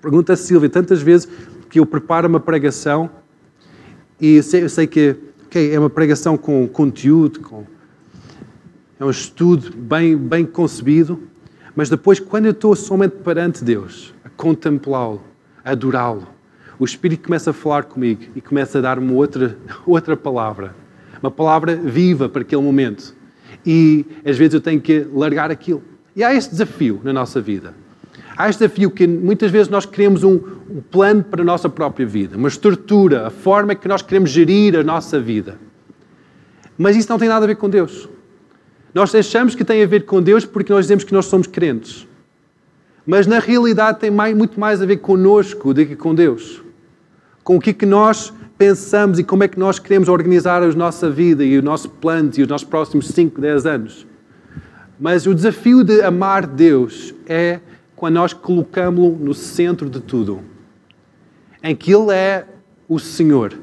Pergunta 0.00 0.34
a 0.34 0.36
Silvia, 0.36 0.68
tantas 0.68 1.02
vezes 1.02 1.28
que 1.68 1.80
eu 1.80 1.86
preparo 1.86 2.28
uma 2.28 2.40
pregação 2.40 3.10
e 4.20 4.36
eu 4.36 4.42
sei, 4.42 4.62
eu 4.62 4.68
sei 4.68 4.86
que 4.86 5.16
ok, 5.46 5.74
é 5.74 5.78
uma 5.78 5.90
pregação 5.90 6.36
com 6.36 6.68
conteúdo, 6.68 7.40
com, 7.40 7.64
é 9.00 9.04
um 9.04 9.10
estudo 9.10 9.74
bem, 9.74 10.16
bem 10.16 10.44
concebido, 10.44 11.22
mas 11.74 11.88
depois, 11.88 12.20
quando 12.20 12.46
eu 12.46 12.52
estou 12.52 12.74
somente 12.76 13.16
perante 13.16 13.64
Deus, 13.64 14.14
a 14.24 14.28
contemplá-lo, 14.28 15.22
a 15.64 15.72
adorá-lo, 15.72 16.26
o 16.78 16.84
Espírito 16.84 17.24
começa 17.24 17.50
a 17.50 17.52
falar 17.52 17.84
comigo 17.84 18.22
e 18.34 18.40
começa 18.40 18.78
a 18.78 18.80
dar-me 18.80 19.12
outra, 19.12 19.56
outra 19.86 20.16
palavra, 20.16 20.74
uma 21.22 21.30
palavra 21.30 21.74
viva 21.74 22.28
para 22.28 22.42
aquele 22.42 22.62
momento. 22.62 23.14
E 23.64 24.04
às 24.24 24.36
vezes 24.36 24.54
eu 24.54 24.60
tenho 24.60 24.80
que 24.80 25.06
largar 25.12 25.50
aquilo. 25.50 25.82
E 26.16 26.24
há 26.24 26.34
este 26.34 26.52
desafio 26.52 26.98
na 27.04 27.12
nossa 27.12 27.42
vida. 27.42 27.74
Há 28.34 28.48
este 28.48 28.60
desafio 28.60 28.90
que 28.90 29.06
muitas 29.06 29.50
vezes 29.50 29.68
nós 29.68 29.84
queremos 29.84 30.24
um, 30.24 30.40
um 30.70 30.80
plano 30.90 31.22
para 31.22 31.42
a 31.42 31.44
nossa 31.44 31.68
própria 31.68 32.06
vida, 32.06 32.38
uma 32.38 32.48
estrutura, 32.48 33.26
a 33.26 33.30
forma 33.30 33.74
que 33.74 33.86
nós 33.86 34.00
queremos 34.00 34.30
gerir 34.30 34.74
a 34.76 34.82
nossa 34.82 35.20
vida. 35.20 35.58
Mas 36.78 36.96
isso 36.96 37.10
não 37.10 37.18
tem 37.18 37.28
nada 37.28 37.44
a 37.44 37.46
ver 37.46 37.56
com 37.56 37.68
Deus. 37.68 38.08
Nós 38.94 39.14
achamos 39.14 39.54
que 39.54 39.62
tem 39.62 39.82
a 39.82 39.86
ver 39.86 40.06
com 40.06 40.22
Deus 40.22 40.46
porque 40.46 40.72
nós 40.72 40.86
dizemos 40.86 41.04
que 41.04 41.12
nós 41.12 41.26
somos 41.26 41.46
crentes. 41.46 42.08
Mas 43.06 43.26
na 43.26 43.38
realidade 43.38 44.00
tem 44.00 44.10
mais, 44.10 44.34
muito 44.34 44.58
mais 44.58 44.80
a 44.80 44.86
ver 44.86 44.96
conosco 44.96 45.74
do 45.74 45.84
que 45.84 45.94
com 45.94 46.14
Deus. 46.14 46.62
Com 47.44 47.56
o 47.56 47.60
que, 47.60 47.70
é 47.70 47.72
que 47.74 47.86
nós 47.86 48.32
pensamos 48.56 49.18
e 49.18 49.24
como 49.24 49.44
é 49.44 49.48
que 49.48 49.58
nós 49.58 49.78
queremos 49.78 50.08
organizar 50.08 50.62
a 50.62 50.72
nossa 50.72 51.10
vida 51.10 51.44
e 51.44 51.58
o 51.58 51.62
nosso 51.62 51.90
plano 51.90 52.30
e 52.38 52.42
os 52.42 52.48
nossos 52.48 52.66
próximos 52.66 53.08
5, 53.08 53.38
10 53.38 53.66
anos. 53.66 54.06
Mas 54.98 55.26
o 55.26 55.34
desafio 55.34 55.84
de 55.84 56.00
amar 56.02 56.46
Deus 56.46 57.14
é 57.26 57.60
quando 57.94 58.14
nós 58.14 58.32
colocamos-lo 58.32 59.16
no 59.16 59.34
centro 59.34 59.88
de 59.90 60.00
tudo. 60.00 60.42
em 61.62 61.74
que 61.74 61.92
Ele 61.92 62.12
é 62.12 62.46
o 62.88 62.98
Senhor, 62.98 63.58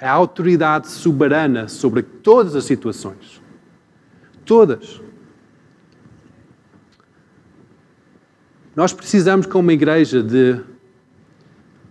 a 0.00 0.10
autoridade 0.10 0.88
soberana 0.88 1.66
sobre 1.66 2.02
todas 2.02 2.54
as 2.54 2.64
situações. 2.64 3.42
Todas. 4.44 5.00
Nós 8.76 8.92
precisamos, 8.92 9.46
como 9.46 9.70
igreja, 9.72 10.22
de 10.22 10.60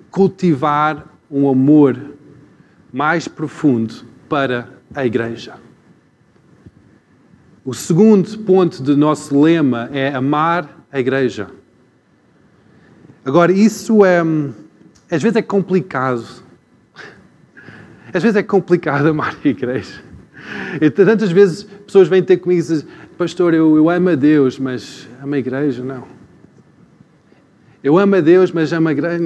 cultivar 0.10 1.08
um 1.30 1.50
amor 1.50 1.98
mais 2.92 3.28
profundo 3.28 4.06
para 4.30 4.70
a 4.94 5.06
igreja. 5.06 5.56
O 7.66 7.74
segundo 7.74 8.38
ponto 8.40 8.84
do 8.84 8.98
nosso 8.98 9.40
lema 9.40 9.90
é 9.94 10.14
amar 10.14 10.86
a 10.92 11.00
igreja. 11.00 11.48
Agora, 13.24 13.54
isso 13.54 14.04
é. 14.04 14.20
Às 15.10 15.24
vezes 15.24 15.38
é 15.38 15.42
complicado. 15.42 16.26
Às 18.14 18.22
vezes 18.22 18.36
é 18.36 18.44
complicado 18.44 19.08
amar 19.08 19.38
a 19.44 19.48
igreja. 19.48 20.04
E 20.82 20.90
tantas 20.90 21.32
vezes 21.32 21.64
pessoas 21.64 22.10
vêm 22.10 22.22
ter 22.22 22.36
comigo 22.36 22.60
e 22.60 22.64
dizem: 22.64 22.88
Pastor, 23.18 23.54
eu, 23.54 23.78
eu 23.78 23.90
amo 23.90 24.10
a 24.10 24.16
Deus, 24.16 24.60
mas 24.60 25.08
amo 25.22 25.34
a 25.34 25.38
igreja? 25.38 25.82
Não. 25.84 26.04
Eu 27.82 27.98
amo 27.98 28.16
a 28.16 28.20
Deus, 28.20 28.52
mas 28.52 28.74
amo 28.74 28.90
a 28.90 28.92
igreja. 28.92 29.24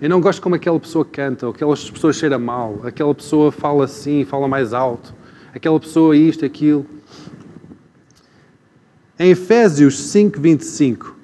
Eu 0.00 0.08
não 0.08 0.20
gosto 0.20 0.40
como 0.40 0.54
aquela 0.54 0.78
pessoa 0.78 1.04
canta, 1.04 1.46
ou 1.46 1.52
aquelas 1.52 1.90
pessoas 1.90 2.16
cheira 2.16 2.38
mal, 2.38 2.80
aquela 2.84 3.14
pessoa 3.14 3.50
fala 3.50 3.84
assim, 3.84 4.24
fala 4.24 4.46
mais 4.48 4.72
alto, 4.72 5.12
aquela 5.52 5.78
pessoa 5.78 6.16
isto, 6.16 6.44
aquilo. 6.44 6.86
Em 9.22 9.32
Efésios 9.32 10.00
5, 10.04 10.40
25, 10.40 11.14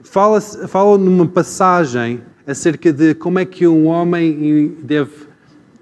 fala, 0.00 0.40
fala 0.40 0.96
numa 0.96 1.26
passagem 1.26 2.22
acerca 2.46 2.92
de 2.92 3.16
como 3.16 3.40
é 3.40 3.44
que 3.44 3.66
um 3.66 3.86
homem 3.86 4.76
deve, 4.80 5.26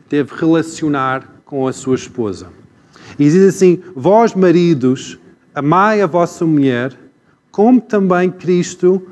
deve 0.08 0.34
relacionar 0.34 1.42
com 1.44 1.68
a 1.68 1.72
sua 1.74 1.96
esposa. 1.96 2.48
E 3.18 3.24
diz 3.24 3.56
assim: 3.56 3.82
Vós, 3.94 4.34
maridos, 4.34 5.18
amai 5.54 6.00
a 6.00 6.06
vossa 6.06 6.46
mulher, 6.46 6.98
como 7.50 7.78
também 7.78 8.30
Cristo 8.30 9.06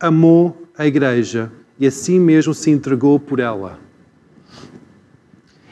amou 0.00 0.66
a 0.76 0.88
igreja 0.88 1.52
e 1.78 1.86
assim 1.86 2.18
mesmo 2.18 2.52
se 2.52 2.68
entregou 2.68 3.20
por 3.20 3.38
ela. 3.38 3.78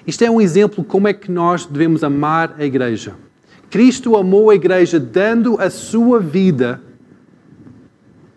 Isto 0.06 0.22
é 0.22 0.30
um 0.30 0.40
exemplo 0.40 0.84
de 0.84 0.88
como 0.88 1.08
é 1.08 1.12
que 1.12 1.28
nós 1.28 1.66
devemos 1.66 2.04
amar 2.04 2.54
a 2.56 2.64
igreja. 2.64 3.25
Cristo 3.70 4.16
amou 4.16 4.50
a 4.50 4.54
igreja 4.54 4.98
dando 5.00 5.60
a 5.60 5.70
sua 5.70 6.20
vida 6.20 6.80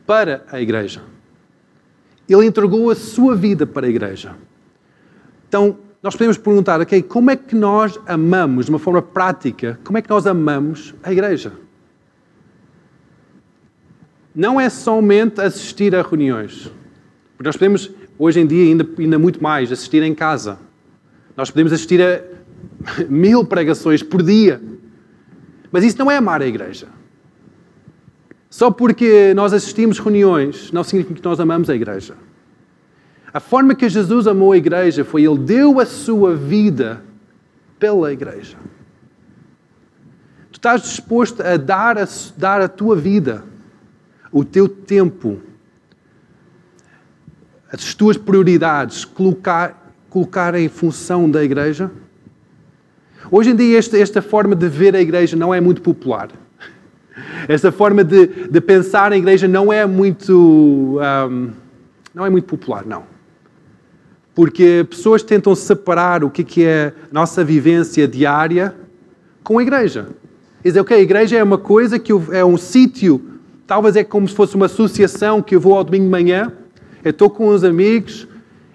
para 0.05 0.43
a 0.51 0.59
igreja. 0.59 1.01
Ele 2.27 2.45
entregou 2.45 2.89
a 2.89 2.95
sua 2.95 3.35
vida 3.35 3.65
para 3.65 3.87
a 3.87 3.89
igreja. 3.89 4.35
Então, 5.47 5.77
nós 6.01 6.15
podemos 6.15 6.37
perguntar, 6.37 6.79
ok, 6.79 7.01
como 7.03 7.29
é 7.31 7.35
que 7.35 7.55
nós 7.55 7.99
amamos, 8.07 8.65
de 8.65 8.71
uma 8.71 8.79
forma 8.79 9.01
prática, 9.01 9.79
como 9.83 9.97
é 9.97 10.01
que 10.01 10.09
nós 10.09 10.25
amamos 10.25 10.95
a 11.03 11.11
igreja? 11.11 11.51
Não 14.33 14.59
é 14.59 14.69
somente 14.69 15.41
assistir 15.41 15.95
a 15.95 16.01
reuniões. 16.01 16.71
Porque 17.35 17.47
nós 17.47 17.57
podemos, 17.57 17.91
hoje 18.17 18.39
em 18.39 18.47
dia, 18.47 18.63
ainda, 18.63 18.87
ainda 18.97 19.19
muito 19.19 19.41
mais, 19.43 19.71
assistir 19.71 20.01
em 20.03 20.15
casa. 20.15 20.59
Nós 21.35 21.49
podemos 21.49 21.73
assistir 21.73 22.01
a 22.01 22.21
mil 23.09 23.43
pregações 23.43 24.01
por 24.01 24.21
dia. 24.23 24.61
Mas 25.71 25.83
isso 25.83 25.97
não 25.99 26.09
é 26.09 26.17
amar 26.17 26.41
a 26.41 26.47
igreja. 26.47 26.87
Só 28.49 28.71
porque 28.71 29.33
nós 29.35 29.53
assistimos 29.53 29.99
reuniões 29.99 30.71
não 30.71 30.83
significa 30.83 31.19
que 31.19 31.25
nós 31.25 31.39
amamos 31.39 31.69
a 31.69 31.75
igreja. 31.75 32.15
A 33.31 33.39
forma 33.39 33.75
que 33.75 33.87
Jesus 33.87 34.25
amou 34.25 34.51
a 34.51 34.57
igreja 34.57 35.05
foi 35.05 35.23
ele 35.23 35.37
deu 35.37 35.79
a 35.79 35.85
sua 35.85 36.35
vida 36.35 37.03
pela 37.77 38.11
igreja. 38.11 38.57
Tu 40.51 40.55
estás 40.55 40.81
disposto 40.81 41.41
a 41.41 41.55
dar 41.57 41.97
a, 41.97 42.07
dar 42.35 42.59
a 42.59 42.67
tua 42.67 42.95
vida, 42.95 43.43
o 44.31 44.43
teu 44.43 44.67
tempo, 44.67 45.39
as 47.71 47.93
tuas 47.93 48.17
prioridades, 48.17 49.05
colocar, 49.05 49.93
colocar 50.09 50.55
em 50.55 50.67
função 50.67 51.29
da 51.29 51.43
igreja? 51.43 51.91
Hoje 53.31 53.51
em 53.51 53.55
dia, 53.55 53.77
esta, 53.77 53.95
esta 53.97 54.21
forma 54.23 54.55
de 54.55 54.67
ver 54.67 54.95
a 54.95 55.01
igreja 55.01 55.37
não 55.37 55.53
é 55.53 55.61
muito 55.61 55.81
popular. 55.83 56.29
Esta 57.47 57.71
forma 57.71 58.03
de, 58.03 58.25
de 58.49 58.61
pensar 58.61 59.11
a 59.11 59.17
igreja 59.17 59.47
não 59.47 59.71
é 59.71 59.85
muito. 59.85 60.99
Um, 60.99 61.51
não 62.13 62.25
é 62.25 62.29
muito 62.29 62.45
popular, 62.45 62.85
não. 62.85 63.03
Porque 64.33 64.85
pessoas 64.89 65.21
tentam 65.21 65.53
separar 65.53 66.23
o 66.23 66.29
que 66.29 66.63
é 66.63 66.87
a 66.87 67.13
nossa 67.13 67.43
vivência 67.43 68.07
diária 68.07 68.73
com 69.43 69.59
a 69.59 69.61
igreja. 69.61 70.07
Dizem, 70.63 70.81
ok, 70.81 70.97
a 70.97 71.01
igreja 71.01 71.37
é 71.37 71.43
uma 71.43 71.57
coisa 71.57 71.99
que 71.99 72.11
eu, 72.11 72.23
é 72.31 72.43
um 72.43 72.57
sítio, 72.57 73.21
talvez 73.67 73.95
é 73.95 74.03
como 74.03 74.27
se 74.27 74.33
fosse 74.33 74.55
uma 74.55 74.65
associação 74.65 75.41
que 75.41 75.55
eu 75.55 75.59
vou 75.59 75.75
ao 75.75 75.83
domingo 75.83 76.05
de 76.05 76.11
manhã, 76.11 76.51
eu 77.03 77.11
estou 77.11 77.29
com 77.29 77.49
uns 77.49 77.63
amigos, 77.63 78.27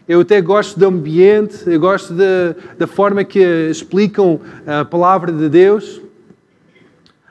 eu 0.06 0.20
até 0.20 0.40
gosto 0.40 0.78
do 0.78 0.86
ambiente, 0.86 1.62
eu 1.66 1.80
gosto 1.80 2.12
de, 2.12 2.54
da 2.78 2.86
forma 2.86 3.24
que 3.24 3.40
explicam 3.70 4.38
a 4.66 4.84
palavra 4.84 5.32
de 5.32 5.48
Deus. 5.48 6.00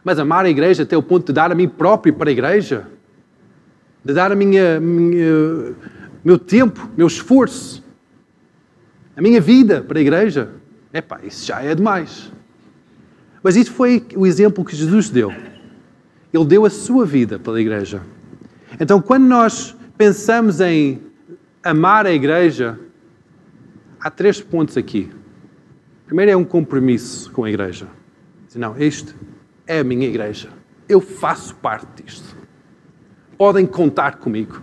Mas 0.04 0.20
amar 0.20 0.44
a 0.46 0.50
igreja 0.50 0.84
até 0.84 0.98
o 0.98 1.04
ponto 1.04 1.28
de 1.28 1.34
dar 1.34 1.52
a 1.52 1.56
mim 1.56 1.68
próprio 1.68 2.14
para 2.14 2.30
a 2.30 2.32
igreja, 2.32 2.88
de 4.04 4.14
dar 4.14 4.32
a 4.32 4.36
minha, 4.36 4.80
minha 4.80 5.76
meu 6.24 6.38
tempo, 6.38 6.90
meu 6.98 7.08
esforço, 7.08 7.84
a 9.16 9.22
minha 9.22 9.40
vida 9.40 9.82
para 9.82 10.00
a 10.00 10.02
igreja, 10.02 10.50
epá, 10.92 11.20
isso 11.24 11.46
já 11.46 11.62
é 11.62 11.76
demais. 11.76 12.32
Mas 13.44 13.56
isso 13.56 13.72
foi 13.72 14.06
o 14.16 14.26
exemplo 14.26 14.66
que 14.66 14.76
Jesus 14.76 15.10
deu. 15.10 15.32
Ele 16.34 16.46
deu 16.46 16.66
a 16.66 16.70
sua 16.70 17.06
vida 17.06 17.38
pela 17.38 17.62
igreja. 17.62 18.02
Então, 18.80 19.00
quando 19.00 19.26
nós 19.26 19.76
pensamos 19.98 20.60
em 20.60 21.00
amar 21.63 22.06
a 22.06 22.12
igreja, 22.12 22.78
há 23.99 24.10
três 24.10 24.41
pontos 24.41 24.76
aqui. 24.76 25.10
Primeiro 26.06 26.32
é 26.32 26.36
um 26.36 26.43
compromisso 26.43 27.32
com 27.32 27.45
a 27.45 27.49
igreja. 27.49 27.88
Não, 28.56 28.78
isto 28.78 29.15
é 29.65 29.80
a 29.80 29.84
minha 29.84 30.08
igreja. 30.08 30.49
Eu 30.88 30.99
faço 30.99 31.56
parte 31.56 32.04
disto. 32.04 32.36
Podem 33.38 33.65
contar 33.65 34.17
comigo. 34.17 34.62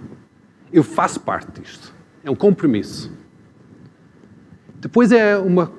Eu 0.73 0.85
faço 0.85 1.19
parte 1.21 1.61
disto. 1.61 1.93
É 2.23 2.31
um 2.31 2.37
compromisso. 2.37 3.11
Depois 4.77 5.11
é 5.11 5.37
uma 5.37 5.73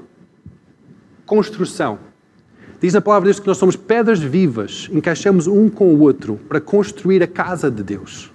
construção. 1.26 2.00
Diz 2.82 2.96
a 2.96 3.02
palavra 3.02 3.28
de 3.28 3.34
Deus 3.34 3.40
que 3.40 3.48
nós 3.48 3.58
somos 3.58 3.76
pedras 3.76 4.20
vivas, 4.20 4.90
encaixamos 4.92 5.46
um 5.46 5.70
com 5.70 5.94
o 5.94 6.00
outro 6.00 6.38
para 6.50 6.60
construir 6.60 7.22
a 7.22 7.28
casa 7.28 7.70
de 7.70 7.84
Deus. 7.84 8.34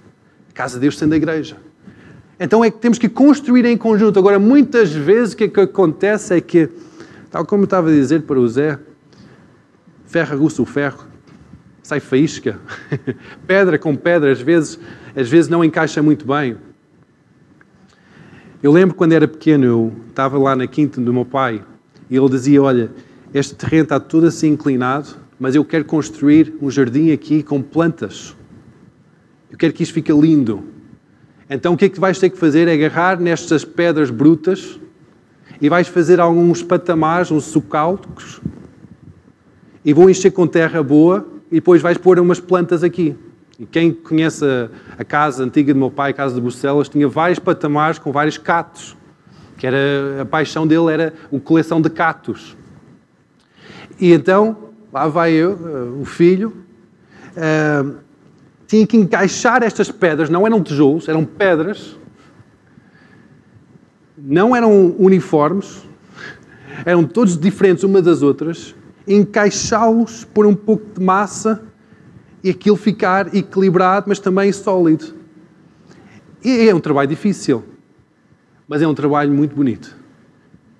A 0.49 0.53
casa 0.53 0.75
de 0.75 0.81
Deus 0.81 0.97
sendo 0.97 1.13
a 1.13 1.17
igreja. 1.17 1.66
Então 2.39 2.63
é 2.63 2.69
que 2.69 2.77
temos 2.77 2.99
que 2.99 3.09
construir 3.09 3.65
em 3.65 3.75
conjunto. 3.75 4.19
Agora, 4.19 4.37
muitas 4.37 4.91
vezes 4.91 5.33
o 5.33 5.37
que, 5.37 5.43
é 5.45 5.47
que 5.47 5.59
acontece 5.59 6.35
é 6.35 6.41
que, 6.41 6.69
tal 7.31 7.45
como 7.45 7.63
eu 7.63 7.65
estava 7.65 7.89
a 7.89 7.91
dizer 7.91 8.23
para 8.23 8.39
o 8.39 8.47
Zé, 8.47 8.77
ferro 10.05 10.33
aguça 10.35 10.61
o 10.61 10.65
ferro, 10.65 11.05
sai 11.81 11.99
faísca, 11.99 12.59
pedra 13.47 13.79
com 13.79 13.95
pedra, 13.95 14.31
às 14.31 14.39
vezes, 14.39 14.79
às 15.15 15.27
vezes 15.27 15.49
não 15.49 15.63
encaixa 15.63 16.01
muito 16.01 16.27
bem. 16.27 16.57
Eu 18.61 18.71
lembro 18.71 18.95
quando 18.95 19.13
era 19.13 19.27
pequeno, 19.27 19.65
eu 19.65 19.93
estava 20.09 20.37
lá 20.37 20.55
na 20.55 20.67
quinta 20.67 21.01
do 21.01 21.13
meu 21.13 21.25
pai 21.25 21.63
e 22.09 22.15
ele 22.15 22.29
dizia: 22.29 22.61
Olha, 22.61 22.91
este 23.33 23.55
terreno 23.55 23.83
está 23.83 23.99
todo 23.99 24.27
assim 24.27 24.49
inclinado, 24.49 25.09
mas 25.39 25.55
eu 25.55 25.63
quero 25.65 25.85
construir 25.85 26.53
um 26.61 26.69
jardim 26.69 27.11
aqui 27.11 27.41
com 27.41 27.61
plantas. 27.61 28.35
Eu 29.51 29.57
quero 29.57 29.73
que 29.73 29.83
isto 29.83 29.93
fique 29.93 30.11
lindo. 30.11 30.76
Então 31.49 31.73
o 31.73 31.77
que 31.77 31.85
é 31.85 31.89
que 31.89 31.99
vais 31.99 32.19
ter 32.19 32.29
que 32.29 32.37
fazer? 32.37 32.67
É 32.67 32.73
agarrar 32.73 33.19
nestas 33.19 33.63
pedras 33.63 34.09
brutas 34.09 34.79
e 35.61 35.69
vais 35.69 35.87
fazer 35.87 36.19
alguns 36.19 36.61
patamares, 36.61 37.31
uns 37.31 37.45
socalcos, 37.45 38.41
e 39.83 39.93
vão 39.93 40.09
encher 40.09 40.31
com 40.31 40.45
terra 40.45 40.83
boa 40.83 41.25
e 41.49 41.55
depois 41.55 41.81
vais 41.81 41.97
pôr 41.97 42.19
umas 42.19 42.39
plantas 42.39 42.83
aqui. 42.83 43.15
E 43.57 43.65
quem 43.65 43.91
conhece 43.91 44.45
a, 44.97 45.03
casa 45.03 45.43
antiga 45.43 45.73
do 45.73 45.79
meu 45.79 45.89
pai, 45.89 46.11
a 46.11 46.13
casa 46.13 46.35
de 46.35 46.41
Bucelas, 46.41 46.89
tinha 46.89 47.07
vários 47.07 47.39
patamares 47.39 47.97
com 47.97 48.11
vários 48.11 48.37
catos, 48.37 48.95
que 49.57 49.65
era 49.65 50.21
a 50.21 50.25
paixão 50.25 50.67
dele 50.67 50.91
era 50.91 51.13
a 51.33 51.39
coleção 51.39 51.81
de 51.81 51.89
catos. 51.89 52.55
E 53.99 54.11
então, 54.11 54.73
lá 54.93 55.07
vai 55.07 55.31
eu, 55.31 55.53
eh, 55.53 56.01
o 56.01 56.05
filho, 56.05 56.53
uh, 57.35 57.95
tinha 58.67 58.85
que 58.85 58.97
encaixar 58.97 59.63
estas 59.63 59.89
pedras, 59.89 60.29
não 60.29 60.45
eram 60.45 60.61
tijolos, 60.61 61.07
eram 61.07 61.23
pedras, 61.23 61.97
não 64.17 64.53
eram 64.55 64.93
uniformes, 64.99 65.87
eram 66.85 67.05
todos 67.05 67.37
diferentes 67.37 67.83
umas 67.83 68.03
das 68.03 68.21
outras, 68.21 68.75
encaixá-los, 69.07 70.25
pôr 70.25 70.45
um 70.45 70.53
pouco 70.53 70.99
de 70.99 71.03
massa 71.03 71.63
e 72.43 72.49
aquilo 72.49 72.75
ficar 72.75 73.33
equilibrado, 73.33 74.05
mas 74.09 74.19
também 74.19 74.51
sólido. 74.51 75.15
E 76.43 76.67
é 76.67 76.75
um 76.75 76.79
trabalho 76.79 77.07
difícil, 77.07 77.63
mas 78.67 78.81
é 78.81 78.87
um 78.87 78.93
trabalho 78.93 79.33
muito 79.33 79.55
bonito. 79.55 79.95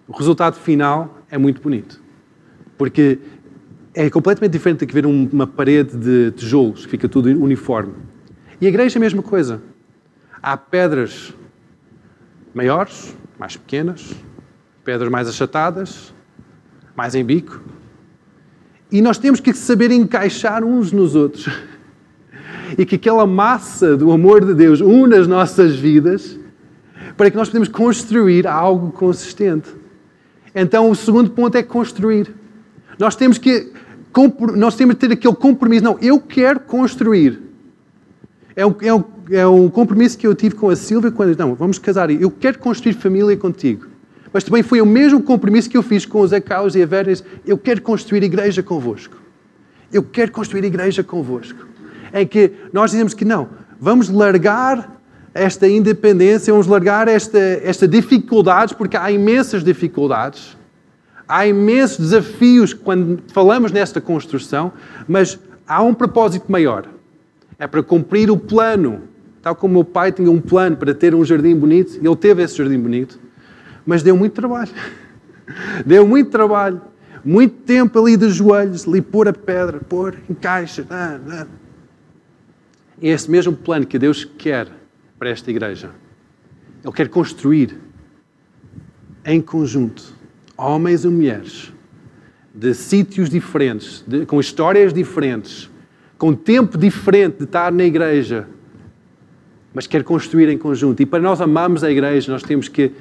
O 0.07 0.11
resultado 0.11 0.55
final 0.55 1.17
é 1.29 1.37
muito 1.37 1.61
bonito, 1.61 2.01
porque 2.77 3.19
é 3.97 4.11
completamente 4.11 4.51
diferente 4.51 4.81
do 4.81 4.87
que 4.87 4.93
ver 4.93 5.07
uma 5.07 5.47
parede 5.47 5.97
de 5.97 6.29
tijolos, 6.31 6.85
que 6.85 6.91
fica 6.91 7.09
tudo 7.09 7.29
uniforme. 7.29 7.95
E 8.61 8.67
a 8.67 8.69
igreja 8.69 8.97
é 8.97 8.99
a 8.99 9.01
mesma 9.01 9.23
coisa. 9.23 9.59
Há 10.39 10.55
pedras 10.55 11.33
maiores, 12.53 13.17
mais 13.39 13.57
pequenas, 13.57 14.13
pedras 14.83 15.09
mais 15.09 15.27
achatadas, 15.27 16.13
mais 16.95 17.15
em 17.15 17.25
bico. 17.25 17.59
E 18.91 19.01
nós 19.01 19.17
temos 19.17 19.39
que 19.39 19.51
saber 19.51 19.89
encaixar 19.89 20.63
uns 20.63 20.91
nos 20.91 21.15
outros. 21.15 21.49
E 22.77 22.85
que 22.85 22.97
aquela 22.97 23.25
massa 23.25 23.97
do 23.97 24.11
amor 24.11 24.45
de 24.45 24.53
Deus 24.53 24.79
une 24.79 25.15
as 25.15 25.25
nossas 25.25 25.75
vidas 25.75 26.39
para 27.15 27.31
que 27.31 27.35
nós 27.35 27.47
podemos 27.49 27.67
construir 27.67 28.45
algo 28.45 28.91
consistente. 28.91 29.69
Então, 30.53 30.87
o 30.87 30.95
segundo 30.95 31.31
ponto 31.31 31.55
é 31.55 31.63
construir. 31.63 32.31
Nós 32.99 33.15
temos 33.15 33.37
que, 33.37 33.71
nós 34.55 34.75
temos 34.75 34.95
que 34.95 35.07
ter 35.07 35.13
aquele 35.13 35.35
compromisso. 35.35 35.83
Não, 35.83 35.97
eu 36.01 36.19
quero 36.19 36.59
construir. 36.61 37.41
É 38.55 38.65
um, 38.65 38.75
é, 38.81 38.93
um, 38.93 39.03
é 39.29 39.47
um 39.47 39.69
compromisso 39.69 40.17
que 40.17 40.25
eu 40.25 40.33
tive 40.33 40.55
com 40.55 40.69
a 40.69 40.75
Silvia 40.75 41.11
quando, 41.11 41.37
não, 41.37 41.53
vamos 41.53 41.77
casar. 41.77 42.09
Eu 42.09 42.31
quero 42.31 42.57
construir 42.59 42.93
família 42.93 43.37
contigo. 43.37 43.87
Mas 44.33 44.43
também 44.43 44.63
foi 44.63 44.81
o 44.81 44.85
mesmo 44.85 45.21
compromisso 45.21 45.69
que 45.69 45.77
eu 45.77 45.83
fiz 45.83 46.05
com 46.05 46.19
o 46.21 46.27
Zé 46.27 46.41
Carlos 46.41 46.75
e 46.75 46.81
a 46.81 46.85
Vera. 46.85 47.13
Eu 47.45 47.57
quero 47.57 47.81
construir 47.81 48.23
igreja 48.23 48.63
convosco. 48.63 49.15
Eu 49.91 50.03
quero 50.03 50.31
construir 50.31 50.63
igreja 50.63 51.03
convosco. 51.03 51.67
Em 52.13 52.25
que 52.25 52.51
nós 52.73 52.91
dizemos 52.91 53.13
que 53.13 53.23
não, 53.23 53.49
vamos 53.79 54.09
largar 54.09 54.97
esta 55.33 55.67
independência, 55.67 56.51
vamos 56.51 56.67
largar 56.67 57.07
esta, 57.07 57.37
esta 57.37 57.87
dificuldades, 57.87 58.73
porque 58.73 58.97
há 58.97 59.11
imensas 59.11 59.63
dificuldades, 59.63 60.56
há 61.27 61.45
imensos 61.45 61.97
desafios 61.97 62.73
quando 62.73 63.21
falamos 63.27 63.71
nesta 63.71 63.99
construção, 63.99 64.71
mas 65.07 65.37
há 65.67 65.81
um 65.81 65.93
propósito 65.93 66.51
maior. 66.51 66.87
É 67.59 67.67
para 67.67 67.83
cumprir 67.83 68.31
o 68.31 68.37
plano. 68.37 69.03
Tal 69.41 69.55
como 69.55 69.71
o 69.71 69.75
meu 69.75 69.83
pai 69.83 70.11
tinha 70.11 70.31
um 70.31 70.39
plano 70.39 70.77
para 70.77 70.93
ter 70.93 71.13
um 71.13 71.23
jardim 71.23 71.55
bonito, 71.55 71.97
ele 71.97 72.15
teve 72.15 72.43
esse 72.43 72.57
jardim 72.57 72.79
bonito. 72.79 73.19
Mas 73.85 74.03
deu 74.03 74.15
muito 74.15 74.33
trabalho. 74.33 74.71
Deu 75.85 76.05
muito 76.05 76.29
trabalho. 76.29 76.81
Muito 77.23 77.55
tempo 77.61 77.99
ali 77.99 78.17
de 78.17 78.29
joelhos, 78.29 78.85
ali 78.85 79.01
pôr 79.01 79.29
a 79.29 79.33
pedra, 79.33 79.79
pôr, 79.79 80.17
encaixa. 80.29 80.85
É 83.01 83.07
esse 83.09 83.31
mesmo 83.31 83.53
plano 83.53 83.85
que 83.85 83.97
Deus 83.97 84.25
quer 84.25 84.67
para 85.17 85.29
esta 85.29 85.49
igreja. 85.49 85.91
Ele 86.83 86.93
quer 86.93 87.07
construir 87.07 87.77
em 89.25 89.41
conjunto 89.41 90.16
homens 90.57 91.05
e 91.05 91.07
mulheres 91.07 91.71
de 92.53 92.73
sítios 92.73 93.29
diferentes, 93.29 94.03
de, 94.07 94.25
com 94.25 94.39
histórias 94.39 94.91
diferentes, 94.91 95.69
com 96.17 96.33
tempo 96.33 96.77
diferente 96.77 97.37
de 97.37 97.43
estar 97.43 97.71
na 97.71 97.83
igreja, 97.83 98.47
mas 99.73 99.85
quer 99.85 100.03
construir 100.03 100.49
em 100.49 100.57
conjunto. 100.57 101.01
E 101.03 101.05
para 101.05 101.21
nós 101.21 101.39
amarmos 101.39 101.83
a 101.83 101.91
igreja, 101.91 102.31
nós 102.31 102.41
temos 102.41 102.67
que 102.67 102.91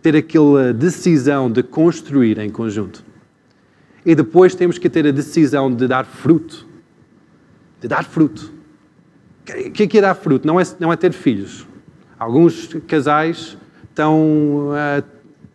ter 0.00 0.16
aquela 0.16 0.72
decisão 0.72 1.50
de 1.50 1.62
construir 1.62 2.38
em 2.38 2.48
conjunto. 2.48 3.04
E 4.06 4.14
depois 4.14 4.54
temos 4.54 4.78
que 4.78 4.88
ter 4.88 5.06
a 5.06 5.10
decisão 5.10 5.70
de 5.74 5.86
dar 5.86 6.06
fruto. 6.06 6.66
De 7.80 7.88
dar 7.88 8.04
fruto. 8.04 8.52
O 9.42 9.70
que 9.70 9.82
é, 9.82 9.98
é 9.98 10.00
dar 10.00 10.14
fruto? 10.14 10.46
Não 10.46 10.58
é, 10.58 10.64
não 10.80 10.90
é 10.90 10.96
ter 10.96 11.12
filhos. 11.12 11.66
Alguns 12.18 12.72
casais 12.86 13.58
estão 13.90 14.70
a 14.72 15.02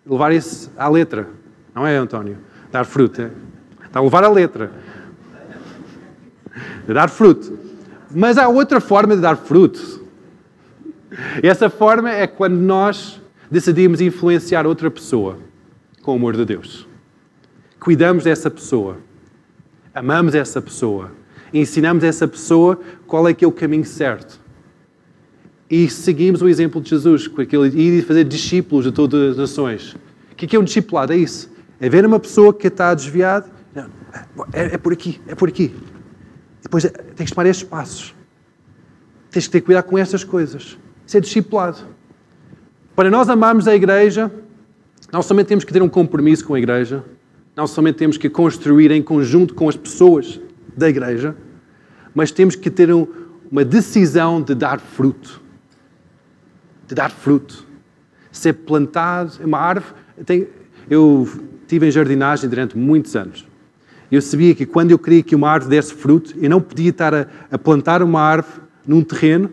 levar 0.05 0.31
isso 0.33 0.71
à 0.77 0.87
letra. 0.87 1.38
Não 1.79 1.87
é, 1.87 1.95
António? 1.95 2.37
Dar 2.69 2.83
fruto. 2.83 3.21
É? 3.21 3.31
Está 3.85 4.01
a 4.01 4.03
levar 4.03 4.21
a 4.25 4.29
letra. 4.29 4.69
Dar 6.85 7.09
fruto. 7.09 7.57
Mas 8.13 8.37
há 8.37 8.49
outra 8.49 8.81
forma 8.81 9.15
de 9.15 9.21
dar 9.21 9.37
fruto. 9.37 10.03
E 11.41 11.47
essa 11.47 11.69
forma 11.69 12.11
é 12.11 12.27
quando 12.27 12.57
nós 12.57 13.21
decidimos 13.49 14.01
influenciar 14.01 14.67
outra 14.67 14.91
pessoa 14.91 15.37
com 16.01 16.11
o 16.11 16.15
amor 16.15 16.35
de 16.35 16.43
Deus. 16.43 16.85
Cuidamos 17.79 18.25
dessa 18.25 18.51
pessoa, 18.51 18.97
amamos 19.95 20.35
essa 20.35 20.61
pessoa, 20.61 21.11
ensinamos 21.53 22.03
essa 22.03 22.27
pessoa 22.27 22.77
qual 23.07 23.25
é 23.25 23.33
que 23.33 23.45
é 23.45 23.47
o 23.47 23.53
caminho 23.53 23.85
certo. 23.85 24.37
E 25.69 25.89
seguimos 25.89 26.41
o 26.41 26.49
exemplo 26.49 26.81
de 26.81 26.89
Jesus, 26.89 27.25
com 27.25 27.39
aquele 27.39 27.69
ir 27.69 28.03
fazer 28.03 28.25
discípulos 28.25 28.83
de 28.83 28.91
todas 28.91 29.31
as 29.31 29.37
nações. 29.37 29.95
O 30.29 30.35
que 30.35 30.53
é 30.53 30.59
um 30.59 30.63
discipulado? 30.63 31.13
É 31.13 31.17
isso. 31.17 31.49
É 31.79 31.87
ver 31.87 32.05
uma 32.05 32.19
pessoa 32.19 32.53
que 32.53 32.67
está 32.67 32.93
desviada. 32.93 33.49
É, 34.53 34.75
é 34.75 34.77
por 34.77 34.91
aqui, 34.91 35.21
é 35.27 35.35
por 35.35 35.47
aqui. 35.47 35.75
Depois 36.61 36.83
é, 36.83 36.89
tens 36.89 37.29
que 37.29 37.35
tomar 37.35 37.47
estes 37.47 37.67
passos. 37.67 38.15
Tens 39.31 39.45
que 39.45 39.51
ter 39.51 39.61
cuidado 39.61 39.85
com 39.85 39.97
estas 39.97 40.23
coisas. 40.23 40.77
É 41.13 41.19
discipulado. 41.19 41.77
Para 42.95 43.09
nós 43.09 43.29
amarmos 43.29 43.67
a 43.67 43.75
igreja, 43.75 44.31
não 45.11 45.21
somente 45.21 45.47
temos 45.47 45.63
que 45.63 45.73
ter 45.73 45.81
um 45.81 45.89
compromisso 45.89 46.45
com 46.45 46.53
a 46.53 46.59
igreja, 46.59 47.03
não 47.55 47.65
somente 47.65 47.95
temos 47.95 48.17
que 48.17 48.29
construir 48.29 48.91
em 48.91 49.01
conjunto 49.01 49.55
com 49.55 49.67
as 49.67 49.75
pessoas 49.75 50.39
da 50.75 50.87
igreja, 50.87 51.35
mas 52.13 52.31
temos 52.31 52.55
que 52.55 52.69
ter 52.69 52.93
um, 52.93 53.07
uma 53.51 53.65
decisão 53.65 54.41
de 54.41 54.53
dar 54.53 54.79
fruto. 54.79 55.41
De 56.87 56.93
dar 56.93 57.09
fruto. 57.09 57.65
Ser 58.31 58.53
plantado, 58.53 59.33
uma 59.43 59.57
árvore. 59.57 59.95
eu 60.89 61.27
estive 61.69 61.87
em 61.87 61.91
jardinagem 61.91 62.49
durante 62.49 62.75
muitos 62.75 63.15
anos. 63.15 63.47
Eu 64.11 64.23
sabia 64.23 64.55
que 64.55 64.65
quando 64.65 64.89
eu 64.89 64.97
queria 64.97 65.21
que 65.21 65.35
uma 65.35 65.47
árvore 65.47 65.69
desse 65.69 65.93
fruto, 65.93 66.33
eu 66.41 66.49
não 66.49 66.59
podia 66.59 66.89
estar 66.89 67.13
a, 67.13 67.27
a 67.51 67.59
plantar 67.59 68.01
uma 68.01 68.19
árvore 68.19 68.63
num 68.87 69.03
terreno 69.03 69.51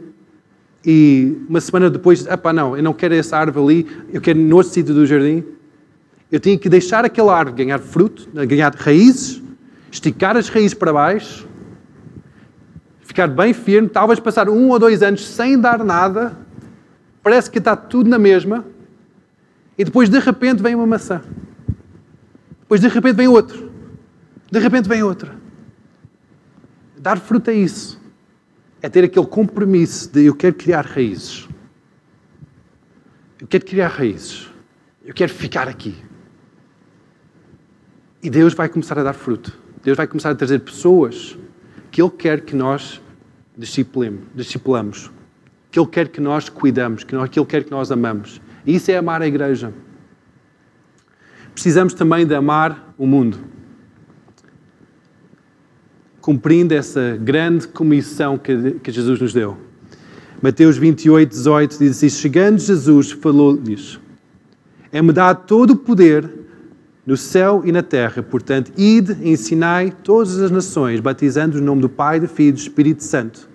e 0.83 1.37
uma 1.46 1.61
semana 1.61 1.90
depois, 1.90 2.26
epá, 2.26 2.55
não, 2.55 2.74
eu 2.74 2.83
não 2.83 2.94
quero 2.94 3.14
essa 3.14 3.37
árvore 3.37 3.83
ali, 3.83 3.87
eu 4.14 4.20
quero 4.22 4.38
no 4.38 4.57
outro 4.57 4.72
sítio 4.72 4.94
do 4.94 5.05
jardim. 5.05 5.44
Eu 6.33 6.40
tinha 6.40 6.57
que 6.57 6.70
deixar 6.70 7.05
aquela 7.05 7.37
árvore 7.37 7.64
ganhar 7.64 7.79
fruto, 7.79 8.31
ganhar 8.46 8.74
raízes, 8.74 9.42
esticar 9.92 10.38
as 10.38 10.48
raízes 10.48 10.72
para 10.72 10.94
baixo, 10.94 11.46
ficar 13.02 13.29
bem 13.29 13.52
firme, 13.52 13.90
talvez 13.90 14.18
passar 14.18 14.48
um 14.48 14.70
ou 14.70 14.79
dois 14.79 15.02
anos 15.02 15.26
sem 15.26 15.61
dar 15.61 15.85
nada, 15.85 16.35
parece 17.22 17.50
que 17.50 17.59
está 17.59 17.76
tudo 17.76 18.09
na 18.09 18.18
mesma, 18.18 18.64
e 19.76 19.85
depois 19.85 20.09
de 20.09 20.18
repente 20.18 20.62
vem 20.62 20.74
uma 20.74 20.87
maçã. 20.87 21.20
Depois 22.66 22.81
de 22.81 22.88
repente 22.88 23.14
vem 23.14 23.29
outro. 23.29 23.72
De 24.50 24.59
repente 24.59 24.88
vem 24.88 25.02
outra. 25.02 25.37
Dar 26.98 27.18
fruto 27.18 27.50
é 27.50 27.55
isso 27.55 28.00
é 28.87 28.88
ter 28.88 29.05
aquele 29.05 29.26
compromisso 29.26 30.12
de 30.12 30.26
eu 30.26 30.35
quero 30.35 30.55
criar 30.55 30.87
raízes. 30.87 31.48
Eu 33.40 33.46
quero 33.46 33.64
criar 33.64 33.88
raízes. 33.88 34.48
Eu 35.05 35.12
quero 35.14 35.33
ficar 35.33 35.68
aqui. 35.68 35.94
E 38.22 38.31
Deus 38.31 38.55
vai 38.55 38.68
começar 38.68 38.98
a 38.98 39.02
dar 39.02 39.12
fruto. 39.12 39.59
Deus 39.83 39.96
vai 39.96 40.07
começar 40.07 40.31
a 40.31 40.35
trazer 40.35 40.61
pessoas 40.61 41.37
que 41.90 42.00
Ele 42.00 42.11
quer 42.11 42.40
que 42.40 42.57
nós 42.57 43.00
discipulamos, 43.57 45.11
que 45.70 45.79
Ele 45.79 45.88
quer 45.88 46.09
que 46.09 46.20
nós 46.20 46.48
cuidamos, 46.48 47.05
que 47.05 47.14
Ele 47.14 47.46
quer 47.46 47.64
que 47.64 47.70
nós 47.70 47.90
amamos. 47.90 48.40
E 48.64 48.74
isso 48.74 48.90
é 48.90 48.96
amar 48.96 49.22
a 49.22 49.26
igreja. 49.26 49.72
Precisamos 51.57 51.95
também 51.95 52.27
de 52.27 52.35
amar 52.35 52.95
o 52.99 53.07
mundo 53.07 53.38
cumprindo 56.21 56.75
essa 56.75 57.16
grande 57.19 57.66
comissão 57.66 58.37
que, 58.37 58.73
que 58.83 58.92
Jesus 58.92 59.19
nos 59.19 59.33
deu. 59.33 59.57
Mateus 60.42 60.77
28, 60.77 61.31
18 61.31 61.79
diz 61.79 61.97
assim: 61.97 62.11
Chegando 62.11 62.59
Jesus, 62.59 63.11
falou-lhes: 63.11 63.99
É-me 64.92 65.14
dado 65.14 65.47
todo 65.47 65.71
o 65.71 65.77
poder 65.77 66.31
no 67.07 67.16
céu 67.16 67.62
e 67.64 67.73
na 67.73 67.83
terra. 67.83 68.23
Portanto, 68.23 68.71
ide 68.77 69.16
e 69.23 69.31
ensinai 69.31 69.90
todas 70.03 70.38
as 70.38 70.51
nações, 70.51 71.01
batizando 71.01 71.57
o 71.57 71.62
nome 71.62 71.81
do 71.81 71.88
Pai, 71.88 72.21
do 72.21 72.29
Filho 72.29 72.51
e 72.51 72.53
do 72.53 72.59
Espírito 72.59 73.03
Santo, 73.03 73.49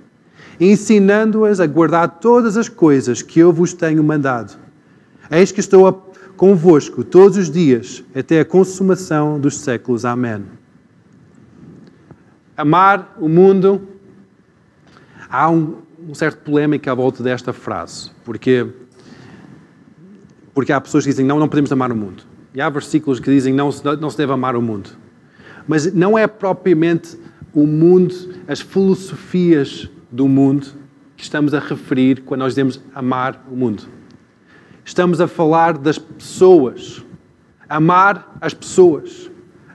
ensinando-as 0.59 1.59
a 1.59 1.67
guardar 1.67 2.19
todas 2.19 2.57
as 2.57 2.67
coisas 2.67 3.21
que 3.21 3.39
eu 3.39 3.53
vos 3.53 3.73
tenho 3.73 4.03
mandado. 4.03 4.57
Eis 5.29 5.51
que 5.51 5.59
estou 5.59 6.10
convosco 6.41 7.03
todos 7.03 7.37
os 7.37 7.51
dias, 7.51 8.03
até 8.15 8.39
a 8.39 8.45
consumação 8.45 9.39
dos 9.39 9.59
séculos. 9.59 10.05
Amém 10.05 10.41
amar 12.57 13.15
o 13.19 13.29
mundo. 13.29 13.87
Há 15.29 15.51
um, 15.51 15.77
um 16.09 16.15
certo 16.15 16.39
polémica 16.43 16.91
à 16.91 16.95
volta 16.95 17.21
desta 17.21 17.53
frase, 17.53 18.09
porque, 18.25 18.67
porque 20.51 20.73
há 20.73 20.81
pessoas 20.81 21.03
que 21.03 21.11
dizem 21.11 21.27
não, 21.27 21.39
não 21.39 21.47
podemos 21.47 21.71
amar 21.71 21.91
o 21.91 21.95
mundo. 21.95 22.23
E 22.55 22.59
há 22.59 22.69
versículos 22.71 23.19
que 23.19 23.29
dizem 23.29 23.53
não, 23.53 23.69
não 23.99 24.09
se 24.09 24.17
deve 24.17 24.33
amar 24.33 24.55
o 24.55 24.63
mundo. 24.63 24.89
Mas 25.67 25.93
não 25.93 26.17
é 26.17 26.25
propriamente 26.25 27.19
o 27.53 27.67
mundo, 27.67 28.15
as 28.47 28.61
filosofias 28.61 29.87
do 30.11 30.27
mundo 30.27 30.67
que 31.15 31.21
estamos 31.21 31.53
a 31.53 31.59
referir 31.59 32.23
quando 32.23 32.39
nós 32.39 32.53
dizemos 32.53 32.81
amar 32.95 33.45
o 33.47 33.55
mundo. 33.55 34.00
Estamos 34.83 35.21
a 35.21 35.27
falar 35.27 35.77
das 35.77 35.97
pessoas. 35.97 37.03
Amar 37.69 38.37
as 38.41 38.53
pessoas. 38.53 39.29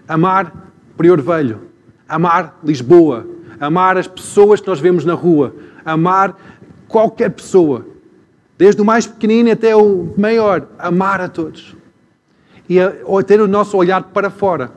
Amar 0.07 0.73
Prior 0.97 1.21
Velho. 1.21 1.63
Amar 2.09 2.59
Lisboa. 2.63 3.27
Amar 3.61 3.97
as 3.97 4.07
pessoas 4.07 4.61
que 4.61 4.69
nós 4.69 4.81
vemos 4.81 5.05
na 5.05 5.15
rua. 5.15 5.55
Amar 5.85 6.37
qualquer 6.89 7.31
pessoa. 7.31 7.87
Desde 8.59 8.81
o 8.81 8.85
mais 8.85 9.07
pequenino 9.07 9.51
até 9.51 9.75
o 9.75 10.13
maior. 10.17 10.67
Amar 10.79 11.21
a 11.21 11.29
todos. 11.29 11.77
E 12.69 12.81
a, 12.81 12.93
ter 13.25 13.41
o 13.41 13.47
nosso 13.47 13.77
olhar 13.77 14.03
para 14.03 14.29
fora. 14.29 14.73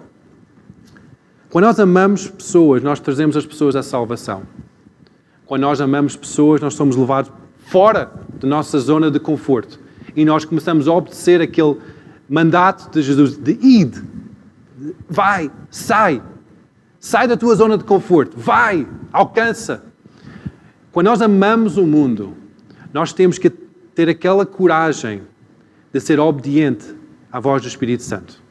Quando 1.50 1.66
nós 1.66 1.80
amamos 1.80 2.28
pessoas, 2.28 2.84
nós 2.84 3.00
trazemos 3.00 3.36
as 3.36 3.46
pessoas 3.46 3.76
à 3.76 3.82
salvação. 3.82 4.44
Quando 5.48 5.64
nós 5.64 5.82
amamos 5.82 6.16
pessoas, 6.16 6.62
nós 6.62 6.76
somos 6.76 6.96
levados 6.96 7.32
fora 7.58 8.12
da 8.40 8.48
nossa 8.48 8.78
zona 8.78 9.10
de 9.10 9.20
conforto. 9.20 9.80
E 10.16 10.26
nós 10.26 10.46
começamos 10.46 10.88
a 10.88 10.94
obedecer 10.94 11.42
aquele 11.42 11.78
mandato 12.30 12.92
de 12.92 13.02
Jesus 13.02 13.38
de 13.38 13.52
id, 13.62 13.96
vai, 15.10 15.52
sai, 15.70 16.22
sai 17.00 17.28
da 17.28 17.36
tua 17.36 17.56
zona 17.56 17.78
de 17.78 17.84
conforto, 17.84 18.38
vai, 18.38 18.88
alcança. 19.12 19.84
Quando 20.92 21.08
nós 21.08 21.22
amamos 21.22 21.78
o 21.78 21.86
mundo, 21.86 22.36
nós 22.94 23.14
temos 23.14 23.38
que 23.38 23.50
ter 23.50 24.10
aquela 24.10 24.46
coragem 24.46 25.22
de 25.92 26.00
ser 26.00 26.20
obediente 26.20 26.96
à 27.32 27.40
voz 27.40 27.62
do 27.62 27.68
Espírito 27.68 28.04
Santo. 28.04 28.42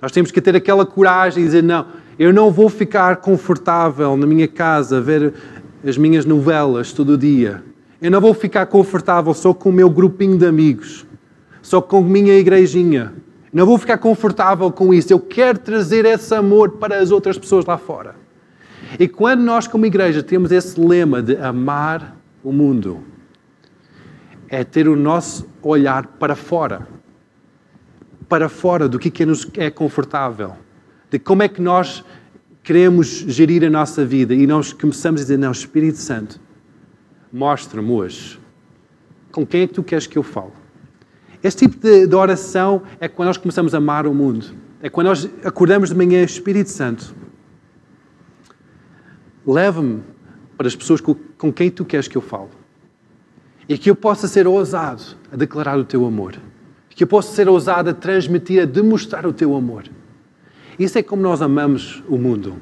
Nós 0.00 0.12
temos 0.12 0.30
que 0.30 0.40
ter 0.40 0.54
aquela 0.54 0.86
coragem 0.86 1.42
de 1.42 1.48
dizer: 1.48 1.62
não, 1.62 1.86
eu 2.18 2.32
não 2.32 2.50
vou 2.50 2.68
ficar 2.68 3.16
confortável 3.16 4.16
na 4.16 4.26
minha 4.26 4.46
casa 4.46 4.98
a 4.98 5.00
ver 5.00 5.34
as 5.86 5.96
minhas 5.96 6.24
novelas 6.24 6.92
todo 6.92 7.10
o 7.10 7.18
dia. 7.18 7.62
Eu 8.00 8.10
não 8.10 8.20
vou 8.20 8.32
ficar 8.32 8.66
confortável 8.66 9.34
só 9.34 9.52
com 9.52 9.70
o 9.70 9.72
meu 9.72 9.90
grupinho 9.90 10.38
de 10.38 10.46
amigos, 10.46 11.06
só 11.60 11.80
com 11.80 11.98
a 11.98 12.02
minha 12.02 12.38
igrejinha. 12.38 13.12
Não 13.52 13.66
vou 13.66 13.78
ficar 13.78 13.98
confortável 13.98 14.70
com 14.70 14.94
isso. 14.94 15.12
Eu 15.12 15.18
quero 15.18 15.58
trazer 15.58 16.04
esse 16.04 16.34
amor 16.34 16.72
para 16.72 16.98
as 16.98 17.10
outras 17.10 17.38
pessoas 17.38 17.64
lá 17.64 17.76
fora. 17.76 18.14
E 18.98 19.08
quando 19.08 19.40
nós, 19.40 19.66
como 19.66 19.84
igreja, 19.84 20.22
temos 20.22 20.52
esse 20.52 20.80
lema 20.80 21.22
de 21.22 21.36
amar 21.36 22.16
o 22.42 22.52
mundo, 22.52 23.02
é 24.48 24.64
ter 24.64 24.88
o 24.88 24.96
nosso 24.96 25.48
olhar 25.62 26.06
para 26.06 26.36
fora. 26.36 26.86
Para 28.28 28.48
fora 28.48 28.88
do 28.88 28.98
que 28.98 29.22
é 29.22 29.26
nos 29.26 29.48
é 29.56 29.70
confortável 29.70 30.52
de 31.10 31.18
como 31.18 31.42
é 31.42 31.48
que 31.48 31.60
nós 31.60 32.04
queremos 32.62 33.24
gerir 33.26 33.64
a 33.64 33.70
nossa 33.70 34.04
vida 34.04 34.34
e 34.34 34.46
nós 34.46 34.72
começamos 34.72 35.20
a 35.20 35.24
dizer: 35.24 35.38
Não, 35.38 35.50
Espírito 35.50 35.98
Santo, 35.98 36.40
mostra-me 37.32 37.90
hoje 37.90 38.40
com 39.30 39.46
quem 39.46 39.62
é 39.62 39.66
que 39.66 39.74
tu 39.74 39.82
queres 39.82 40.06
que 40.06 40.16
eu 40.16 40.22
fale. 40.22 40.52
Este 41.42 41.68
tipo 41.68 41.80
de, 41.80 42.06
de, 42.06 42.14
oração 42.14 42.82
é 42.98 43.06
quando 43.06 43.28
nós 43.28 43.36
começamos 43.36 43.74
a 43.74 43.78
amar 43.78 44.06
o 44.06 44.14
mundo. 44.14 44.46
É 44.82 44.88
quando 44.88 45.08
nós 45.08 45.28
acordamos 45.44 45.90
de 45.90 45.94
manhã, 45.94 46.22
Espírito 46.22 46.70
Santo, 46.70 47.14
leva-me 49.46 50.02
para 50.56 50.66
as 50.66 50.74
pessoas 50.74 51.00
com, 51.00 51.14
com 51.14 51.52
quem 51.52 51.70
tu 51.70 51.84
queres 51.84 52.08
que 52.08 52.16
eu 52.16 52.22
fale. 52.22 52.50
E 53.68 53.78
que 53.78 53.90
eu 53.90 53.94
possa 53.94 54.26
ser 54.26 54.46
ousado 54.46 55.02
a 55.30 55.36
declarar 55.36 55.78
o 55.78 55.84
teu 55.84 56.04
amor. 56.04 56.36
Que 56.88 57.04
eu 57.04 57.08
possa 57.08 57.32
ser 57.32 57.48
ousado 57.48 57.90
a 57.90 57.94
transmitir, 57.94 58.62
a 58.62 58.64
demonstrar 58.64 59.24
o 59.24 59.32
teu 59.32 59.54
amor. 59.54 59.84
Isso 60.78 60.98
é 60.98 61.02
como 61.02 61.22
nós 61.22 61.40
amamos 61.40 62.02
o 62.08 62.18
mundo. 62.18 62.56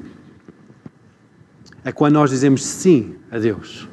É 1.83 1.91
quando 1.91 2.13
nós 2.13 2.29
dizemos 2.29 2.63
sim 2.63 3.15
a 3.31 3.39
Deus. 3.39 3.87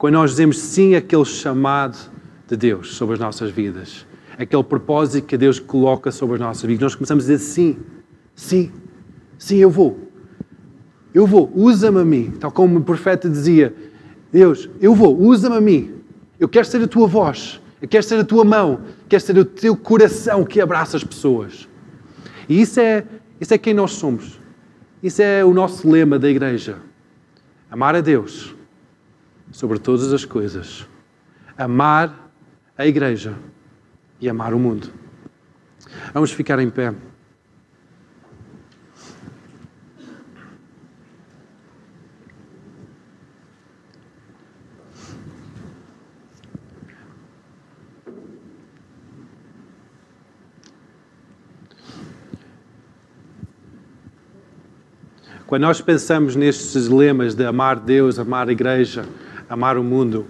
Quando 0.00 0.14
nós 0.14 0.30
dizemos 0.30 0.58
sim 0.58 0.94
àquele 0.94 1.26
chamado 1.26 2.10
de 2.48 2.56
Deus 2.56 2.94
sobre 2.94 3.16
as 3.16 3.20
nossas 3.20 3.50
vidas. 3.50 4.06
Aquele 4.38 4.64
propósito 4.64 5.26
que 5.26 5.36
Deus 5.36 5.60
coloca 5.60 6.10
sobre 6.10 6.36
as 6.36 6.40
nossas 6.40 6.62
vidas. 6.62 6.80
Nós 6.80 6.94
começamos 6.94 7.24
a 7.24 7.26
dizer 7.26 7.38
sim, 7.38 7.76
sim, 8.34 8.72
sim, 9.36 9.58
eu 9.58 9.68
vou. 9.68 10.08
Eu 11.12 11.26
vou, 11.26 11.52
usa-me 11.54 12.00
a 12.00 12.04
mim. 12.06 12.30
Tal 12.40 12.50
como 12.50 12.78
o 12.78 12.82
profeta 12.82 13.28
dizia: 13.28 13.74
Deus, 14.32 14.70
eu 14.80 14.94
vou, 14.94 15.20
usa-me 15.20 15.56
a 15.56 15.60
mim. 15.60 15.92
Eu 16.38 16.48
quero 16.48 16.66
ser 16.66 16.82
a 16.82 16.88
tua 16.88 17.06
voz. 17.06 17.60
Eu 17.82 17.86
quero 17.86 18.02
ser 18.02 18.20
a 18.20 18.24
tua 18.24 18.42
mão. 18.42 18.80
Quero 19.06 19.22
ser 19.22 19.36
o 19.36 19.44
teu 19.44 19.76
coração 19.76 20.46
que 20.46 20.62
abraça 20.62 20.96
as 20.96 21.04
pessoas. 21.04 21.68
E 22.48 22.58
isso 22.58 22.80
é 22.80 23.04
isso 23.38 23.52
é 23.52 23.58
quem 23.58 23.74
nós 23.74 23.92
somos. 23.92 24.40
Isso 25.02 25.20
é 25.20 25.44
o 25.44 25.52
nosso 25.52 25.86
lema 25.86 26.18
da 26.18 26.30
igreja. 26.30 26.78
Amar 27.70 27.94
a 27.94 28.00
Deus 28.00 28.58
sobre 29.50 29.78
todas 29.78 30.12
as 30.12 30.24
coisas. 30.24 30.86
Amar 31.56 32.30
a 32.76 32.86
igreja 32.86 33.34
e 34.20 34.28
amar 34.28 34.54
o 34.54 34.58
mundo. 34.58 34.90
Vamos 36.12 36.32
ficar 36.32 36.58
em 36.58 36.70
pé. 36.70 36.94
Quando 55.50 55.62
nós 55.62 55.80
pensamos 55.80 56.36
nestes 56.36 56.86
lemas 56.86 57.34
de 57.34 57.44
amar 57.44 57.80
Deus, 57.80 58.20
amar 58.20 58.48
a 58.48 58.52
igreja, 58.52 59.04
amar 59.50 59.76
o 59.76 59.82
mundo, 59.82 60.26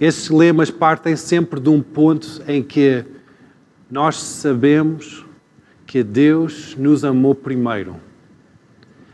estes 0.00 0.28
lemas 0.28 0.68
partem 0.68 1.14
sempre 1.14 1.60
de 1.60 1.68
um 1.68 1.80
ponto 1.80 2.42
em 2.48 2.64
que 2.64 3.04
nós 3.88 4.16
sabemos 4.16 5.24
que 5.86 6.02
Deus 6.02 6.74
nos 6.76 7.04
amou 7.04 7.32
primeiro. 7.32 7.94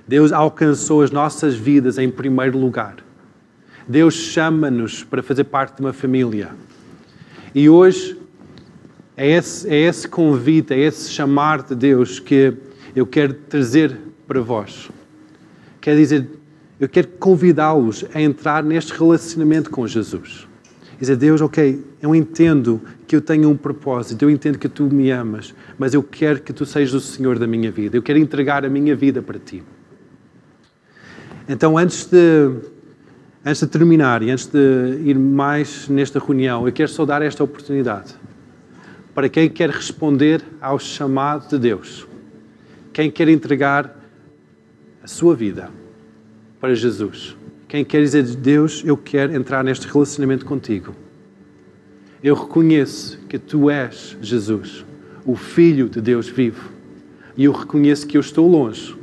Deus 0.08 0.32
alcançou 0.32 1.02
as 1.02 1.10
nossas 1.10 1.54
vidas 1.54 1.98
em 1.98 2.10
primeiro 2.10 2.58
lugar. 2.58 2.96
Deus 3.86 4.14
chama-nos 4.14 5.04
para 5.04 5.22
fazer 5.22 5.44
parte 5.44 5.76
de 5.76 5.82
uma 5.82 5.92
família. 5.92 6.52
E 7.54 7.68
hoje 7.68 8.18
é 9.16 9.28
esse, 9.28 9.68
é 9.68 9.76
esse 9.76 10.08
convite, 10.08 10.72
é 10.72 10.78
esse 10.78 11.10
chamar 11.10 11.62
de 11.62 11.74
Deus 11.74 12.18
que 12.18 12.54
eu 12.96 13.06
quero 13.06 13.34
trazer 13.34 13.98
para 14.26 14.40
vós. 14.40 14.90
Quer 15.78 15.94
dizer, 15.94 16.39
eu 16.80 16.88
quero 16.88 17.08
convidá-los 17.18 18.06
a 18.14 18.22
entrar 18.22 18.64
neste 18.64 18.94
relacionamento 18.94 19.70
com 19.70 19.86
Jesus. 19.86 20.48
Dizer, 20.98 21.16
Deus, 21.16 21.42
ok, 21.42 21.84
eu 22.00 22.14
entendo 22.14 22.80
que 23.06 23.14
eu 23.14 23.20
tenho 23.20 23.50
um 23.50 23.56
propósito, 23.56 24.22
eu 24.22 24.30
entendo 24.30 24.58
que 24.58 24.68
tu 24.68 24.84
me 24.84 25.10
amas, 25.10 25.54
mas 25.78 25.92
eu 25.92 26.02
quero 26.02 26.40
que 26.40 26.54
tu 26.54 26.64
sejas 26.64 26.94
o 26.94 27.00
Senhor 27.00 27.38
da 27.38 27.46
minha 27.46 27.70
vida. 27.70 27.98
Eu 27.98 28.02
quero 28.02 28.18
entregar 28.18 28.64
a 28.64 28.68
minha 28.70 28.96
vida 28.96 29.20
para 29.20 29.38
ti. 29.38 29.62
Então, 31.46 31.76
antes 31.76 32.06
de, 32.06 32.50
antes 33.44 33.60
de 33.60 33.66
terminar 33.66 34.22
e 34.22 34.30
antes 34.30 34.46
de 34.46 35.02
ir 35.04 35.18
mais 35.18 35.86
nesta 35.86 36.18
reunião, 36.18 36.66
eu 36.66 36.72
quero 36.72 36.88
só 36.88 37.04
dar 37.04 37.20
esta 37.20 37.44
oportunidade 37.44 38.14
para 39.14 39.28
quem 39.28 39.50
quer 39.50 39.68
responder 39.68 40.42
ao 40.60 40.78
chamado 40.78 41.48
de 41.48 41.58
Deus, 41.58 42.06
quem 42.92 43.10
quer 43.10 43.28
entregar 43.28 43.98
a 45.02 45.06
sua 45.06 45.34
vida 45.34 45.79
para 46.60 46.74
Jesus. 46.74 47.36
Quem 47.66 47.84
quer 47.84 48.02
dizer, 48.02 48.22
Deus, 48.22 48.82
eu 48.84 48.96
quero 48.96 49.34
entrar 49.34 49.64
neste 49.64 49.86
relacionamento 49.86 50.44
contigo. 50.44 50.94
Eu 52.22 52.34
reconheço 52.34 53.18
que 53.28 53.38
tu 53.38 53.70
és 53.70 54.16
Jesus, 54.20 54.84
o 55.24 55.34
Filho 55.34 55.88
de 55.88 56.00
Deus 56.00 56.28
vivo. 56.28 56.70
E 57.36 57.44
eu 57.44 57.52
reconheço 57.52 58.06
que 58.06 58.16
eu 58.16 58.20
estou 58.20 58.46
longe, 58.46 58.96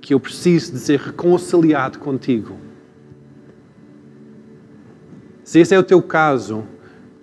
que 0.00 0.14
eu 0.14 0.20
preciso 0.20 0.72
de 0.72 0.78
ser 0.78 1.00
reconciliado 1.00 1.98
contigo. 1.98 2.56
Se 5.42 5.58
esse 5.58 5.74
é 5.74 5.78
o 5.78 5.82
teu 5.82 6.00
caso, 6.00 6.64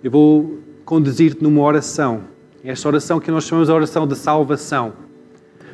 eu 0.04 0.10
vou 0.10 0.58
conduzir-te 0.84 1.42
numa 1.42 1.62
oração. 1.62 2.24
Esta 2.62 2.88
oração 2.88 3.18
que 3.18 3.30
nós 3.30 3.44
chamamos 3.44 3.68
de 3.68 3.72
oração 3.72 4.06
de 4.06 4.16
salvação 4.16 4.92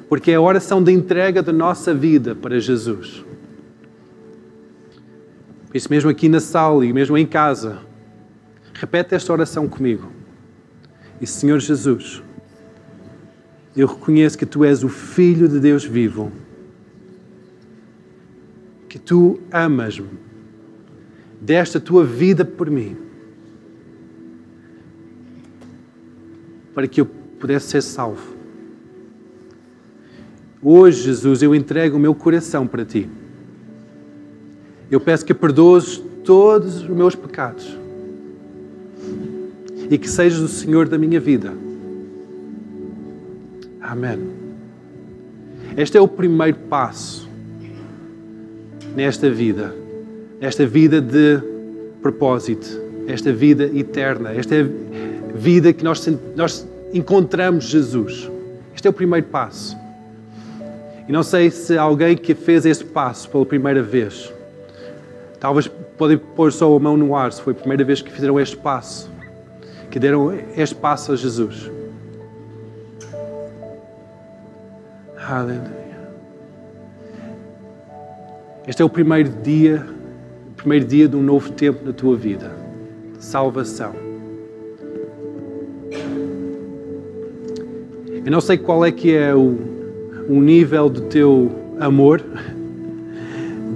porque 0.08 0.30
é 0.30 0.34
a 0.34 0.40
oração 0.40 0.82
de 0.82 0.92
entrega 0.92 1.42
da 1.42 1.52
nossa 1.52 1.92
vida 1.92 2.34
para 2.34 2.58
Jesus. 2.60 3.24
Isso, 5.76 5.90
mesmo 5.90 6.08
aqui 6.08 6.26
na 6.26 6.40
sala 6.40 6.86
e 6.86 6.90
mesmo 6.90 7.18
em 7.18 7.26
casa, 7.26 7.80
repete 8.72 9.14
esta 9.14 9.30
oração 9.30 9.68
comigo. 9.68 10.10
E 11.20 11.26
Senhor 11.26 11.60
Jesus, 11.60 12.22
eu 13.76 13.86
reconheço 13.86 14.38
que 14.38 14.46
Tu 14.46 14.64
és 14.64 14.82
o 14.82 14.88
Filho 14.88 15.46
de 15.46 15.60
Deus 15.60 15.84
vivo, 15.84 16.32
que 18.88 18.98
Tu 18.98 19.38
amas-me, 19.52 20.08
desta 21.42 21.78
Tua 21.78 22.04
vida 22.04 22.42
por 22.42 22.70
mim, 22.70 22.96
para 26.74 26.88
que 26.88 27.02
eu 27.02 27.06
pudesse 27.06 27.68
ser 27.68 27.82
salvo. 27.82 28.34
Hoje, 30.62 31.02
Jesus, 31.02 31.42
eu 31.42 31.54
entrego 31.54 31.98
o 31.98 32.00
meu 32.00 32.14
coração 32.14 32.66
para 32.66 32.82
ti. 32.82 33.10
Eu 34.90 35.00
peço 35.00 35.24
que 35.24 35.34
perdoes 35.34 36.02
todos 36.24 36.82
os 36.82 36.88
meus 36.88 37.14
pecados 37.14 37.76
e 39.90 39.98
que 39.98 40.08
sejas 40.08 40.40
o 40.40 40.48
Senhor 40.48 40.88
da 40.88 40.98
minha 40.98 41.20
vida. 41.20 41.52
Amém. 43.80 44.18
Este 45.76 45.96
é 45.96 46.00
o 46.00 46.08
primeiro 46.08 46.58
passo 46.68 47.28
nesta 48.94 49.30
vida, 49.30 49.74
esta 50.40 50.66
vida 50.66 51.00
de 51.00 51.40
propósito, 52.00 52.80
esta 53.06 53.32
vida 53.32 53.64
eterna, 53.74 54.32
esta 54.32 54.56
vida 55.34 55.72
que 55.72 55.84
nós, 55.84 56.06
nós 56.34 56.66
encontramos 56.92 57.64
Jesus. 57.64 58.30
Este 58.74 58.86
é 58.86 58.90
o 58.90 58.92
primeiro 58.92 59.26
passo. 59.26 59.76
E 61.08 61.12
não 61.12 61.22
sei 61.22 61.50
se 61.50 61.76
alguém 61.76 62.16
que 62.16 62.34
fez 62.34 62.66
esse 62.66 62.84
passo 62.84 63.28
pela 63.30 63.46
primeira 63.46 63.82
vez, 63.82 64.32
talvez 65.46 65.68
podem 65.96 66.18
pôr 66.18 66.52
só 66.52 66.74
a 66.74 66.80
mão 66.80 66.96
no 66.96 67.14
ar 67.14 67.32
se 67.32 67.40
foi 67.40 67.52
a 67.52 67.56
primeira 67.56 67.84
vez 67.84 68.02
que 68.02 68.10
fizeram 68.10 68.40
este 68.40 68.56
passo, 68.56 69.08
que 69.88 69.96
deram 69.96 70.36
este 70.56 70.74
passo 70.74 71.12
a 71.12 71.16
Jesus. 71.16 71.70
Aleluia. 75.16 76.10
Este 78.66 78.82
é 78.82 78.84
o 78.84 78.90
primeiro 78.90 79.30
dia, 79.44 79.86
o 80.50 80.54
primeiro 80.54 80.84
dia 80.84 81.06
de 81.06 81.14
um 81.14 81.22
novo 81.22 81.52
tempo 81.52 81.86
na 81.86 81.92
tua 81.92 82.16
vida. 82.16 82.50
Salvação. 83.20 83.94
Eu 88.24 88.32
não 88.32 88.40
sei 88.40 88.58
qual 88.58 88.84
é 88.84 88.90
que 88.90 89.14
é 89.14 89.32
o 89.32 89.56
um 90.28 90.40
nível 90.40 90.88
do 90.88 91.02
teu 91.02 91.52
amor, 91.78 92.20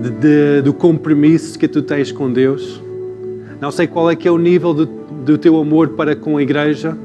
de, 0.00 0.10
de, 0.10 0.62
do 0.62 0.72
compromisso 0.72 1.58
que 1.58 1.68
tu 1.68 1.82
tens 1.82 2.10
com 2.10 2.32
Deus. 2.32 2.82
Não 3.60 3.70
sei 3.70 3.86
qual 3.86 4.10
é 4.10 4.16
que 4.16 4.26
é 4.26 4.30
o 4.30 4.38
nível 4.38 4.72
do, 4.72 4.86
do 4.86 5.36
teu 5.36 5.58
amor 5.58 5.90
para 5.90 6.16
com 6.16 6.38
a 6.38 6.42
igreja 6.42 6.96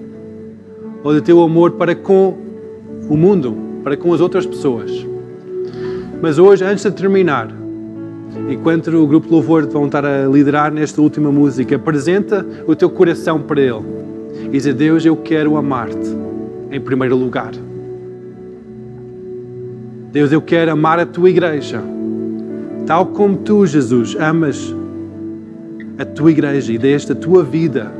ou 1.03 1.13
do 1.13 1.21
teu 1.21 1.41
amor 1.41 1.71
para 1.71 1.93
com 1.93 2.38
o 3.10 3.17
mundo, 3.17 3.55
para 3.84 3.95
com 3.97 4.13
as 4.13 4.21
outras 4.21 4.45
pessoas. 4.45 5.05
Mas 6.21 6.39
hoje, 6.39 6.63
antes 6.63 6.84
de 6.84 6.91
terminar, 6.91 7.51
enquanto 8.49 8.88
o 8.88 9.05
grupo 9.05 9.29
louvor 9.29 9.67
vão 9.67 9.86
estar 9.86 10.05
a 10.05 10.25
liderar 10.25 10.71
nesta 10.71 11.01
última 11.01 11.31
música, 11.31 11.75
apresenta 11.75 12.45
o 12.65 12.75
teu 12.75 12.89
coração 12.89 13.41
para 13.41 13.62
Ele 13.62 13.84
e 14.45 14.49
diz 14.49 14.65
a 14.65 14.71
Deus: 14.71 15.05
Eu 15.05 15.17
quero 15.17 15.58
amar-te 15.58 16.10
em 16.71 16.79
primeiro 16.79 17.15
lugar. 17.15 17.51
Deus, 20.12 20.31
eu 20.31 20.41
quero 20.41 20.71
amar 20.71 20.97
a 20.97 21.05
tua 21.05 21.29
igreja, 21.29 21.84
tal 22.86 23.08
como 23.08 23.38
tu, 23.38 23.65
Jesus, 23.65 24.15
amas 24.19 24.74
a 25.98 26.06
tua 26.06 26.32
igreja 26.32 26.71
e 26.71 26.78
deste 26.78 27.12
a 27.12 27.15
tua 27.15 27.43
vida 27.43 27.91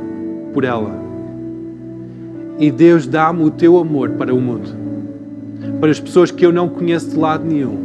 por 0.52 0.64
ela. 0.64 1.04
E 2.58 2.70
Deus, 2.70 3.06
dá-me 3.06 3.44
o 3.44 3.50
teu 3.50 3.76
amor 3.76 4.10
para 4.10 4.34
o 4.34 4.40
mundo, 4.40 4.70
para 5.80 5.90
as 5.90 6.00
pessoas 6.00 6.30
que 6.30 6.44
eu 6.44 6.52
não 6.52 6.68
conheço 6.68 7.10
de 7.10 7.16
lado 7.16 7.44
nenhum, 7.44 7.76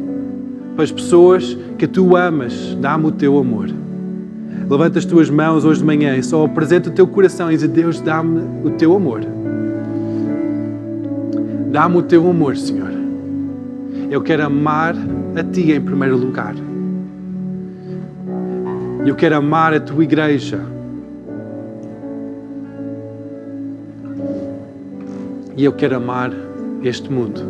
para 0.76 0.84
as 0.84 0.92
pessoas 0.92 1.58
que 1.78 1.88
tu 1.88 2.16
amas, 2.16 2.78
dá-me 2.80 3.08
o 3.08 3.12
teu 3.12 3.38
amor. 3.38 3.70
Levanta 4.70 5.00
as 5.00 5.06
tuas 5.06 5.30
mãos 5.30 5.66
hoje 5.66 5.80
de 5.80 5.86
manhã 5.86 6.16
e 6.16 6.24
só 6.24 6.46
apresenta 6.46 6.90
o 6.90 6.94
teu 6.94 7.06
coração 7.06 7.52
e 7.52 7.58
diz: 7.58 7.68
Deus, 7.68 8.00
dá-me 8.00 8.42
o 8.64 8.70
teu 8.70 8.96
amor. 8.96 9.22
Dá-me 11.72 11.98
o 11.98 12.02
teu 12.02 12.30
amor, 12.30 12.56
Senhor. 12.56 12.92
Eu 14.10 14.22
quero 14.22 14.46
amar 14.46 14.96
a 15.36 15.44
Ti 15.44 15.72
em 15.74 15.82
primeiro 15.82 16.16
lugar. 16.16 16.56
Eu 19.04 19.16
quero 19.16 19.36
amar 19.36 19.74
a 19.74 19.80
Tua 19.80 20.04
igreja. 20.04 20.60
E 25.58 25.66
eu 25.66 25.74
quero 25.74 25.96
amar 25.96 26.32
este 26.84 27.12
mundo, 27.12 27.42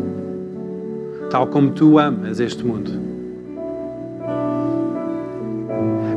tal 1.29 1.47
como 1.47 1.71
Tu 1.71 1.99
amas 1.99 2.39
este 2.39 2.65
mundo. 2.65 2.91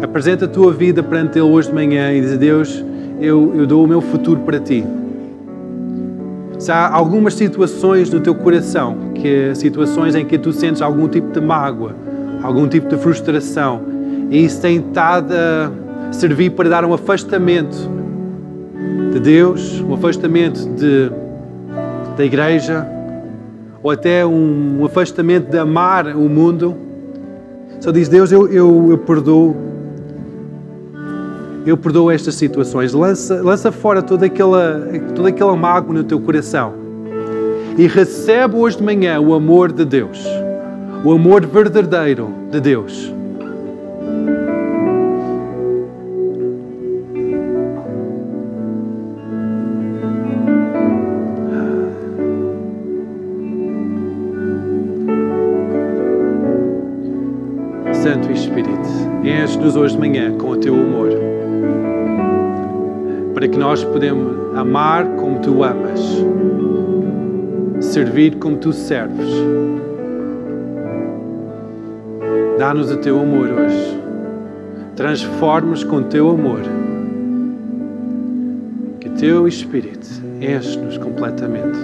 Apresenta 0.03 0.45
a 0.45 0.49
tua 0.49 0.73
vida 0.73 1.03
perante 1.03 1.39
Ele 1.39 1.49
hoje 1.49 1.69
de 1.69 1.75
manhã 1.75 2.13
e 2.13 2.21
diz: 2.21 2.39
Deus, 2.39 2.85
eu, 3.21 3.55
eu 3.57 3.67
dou 3.67 3.85
o 3.85 3.89
meu 3.89 4.01
futuro 4.01 4.41
para 4.41 4.61
Ti. 4.61 4.85
Se 6.59 6.71
há 6.71 6.89
algumas 6.89 7.35
situações 7.35 8.09
no 8.09 8.21
teu 8.21 8.37
coração 8.37 9.13
que 9.15 9.53
situações 9.57 10.15
em 10.15 10.25
que 10.25 10.39
tu 10.39 10.53
sentes 10.53 10.81
algum 10.81 11.09
tipo 11.09 11.33
de 11.33 11.41
mágoa, 11.41 11.95
algum 12.43 12.69
tipo 12.69 12.89
de 12.89 12.97
frustração, 12.97 13.94
e 14.35 14.45
isso 14.45 14.61
tem 14.61 14.79
estado 14.79 15.33
a 15.33 16.13
servir 16.13 16.51
para 16.51 16.69
dar 16.69 16.85
um 16.85 16.93
afastamento 16.93 17.89
de 19.13 19.21
Deus, 19.21 19.81
um 19.81 19.95
afastamento 19.95 20.69
de, 20.71 21.09
da 22.17 22.25
igreja, 22.25 22.85
ou 23.81 23.93
até 23.93 24.27
um 24.27 24.85
afastamento 24.85 25.49
de 25.53 25.57
amar 25.57 26.09
o 26.17 26.29
mundo. 26.29 26.75
Só 27.79 27.93
diz 27.93 28.09
Deus, 28.09 28.33
eu, 28.33 28.49
eu, 28.49 28.89
eu 28.91 28.99
perdoo. 28.99 29.57
Eu 31.65 31.77
perdoo 31.77 32.11
estas 32.11 32.35
situações. 32.35 32.93
Lança, 32.93 33.41
lança 33.41 33.71
fora 33.71 34.03
toda 34.03 34.27
aquela, 34.27 34.85
toda 35.15 35.29
aquela 35.29 35.55
mágoa 35.55 35.95
no 35.95 36.03
teu 36.03 36.19
coração 36.19 36.75
e 37.79 37.87
recebe 37.87 38.57
hoje 38.57 38.79
de 38.79 38.83
manhã 38.83 39.21
o 39.21 39.33
amor 39.33 39.71
de 39.71 39.85
Deus, 39.85 40.27
o 41.05 41.13
amor 41.13 41.47
verdadeiro 41.47 42.31
de 42.51 42.61
Deus. 42.61 43.15
Santo 57.93 58.31
Espírito, 58.31 58.71
enche-nos 59.23 59.77
hoje 59.77 59.95
de 59.95 60.01
manhã 60.01 60.37
com 60.37 60.51
o 60.51 60.57
teu 60.57 60.75
amor, 60.75 61.09
para 63.33 63.49
que 63.49 63.59
nós 63.59 63.83
podemos 63.83 64.57
amar 64.57 65.07
como 65.17 65.41
tu 65.41 65.65
amas 65.65 66.25
servir 67.95 68.37
como 68.39 68.57
tu 68.57 68.73
serves. 68.73 69.74
Dá-nos 72.65 72.91
o 72.91 72.97
teu 72.97 73.21
amor 73.21 73.51
hoje. 73.51 74.01
Transforma-nos 74.97 75.85
com 75.85 75.97
o 75.97 76.05
teu 76.05 76.31
amor. 76.31 76.63
Que 78.99 79.11
teu 79.11 79.47
Espírito 79.47 80.09
enche-nos 80.41 80.97
completamente. 80.97 81.79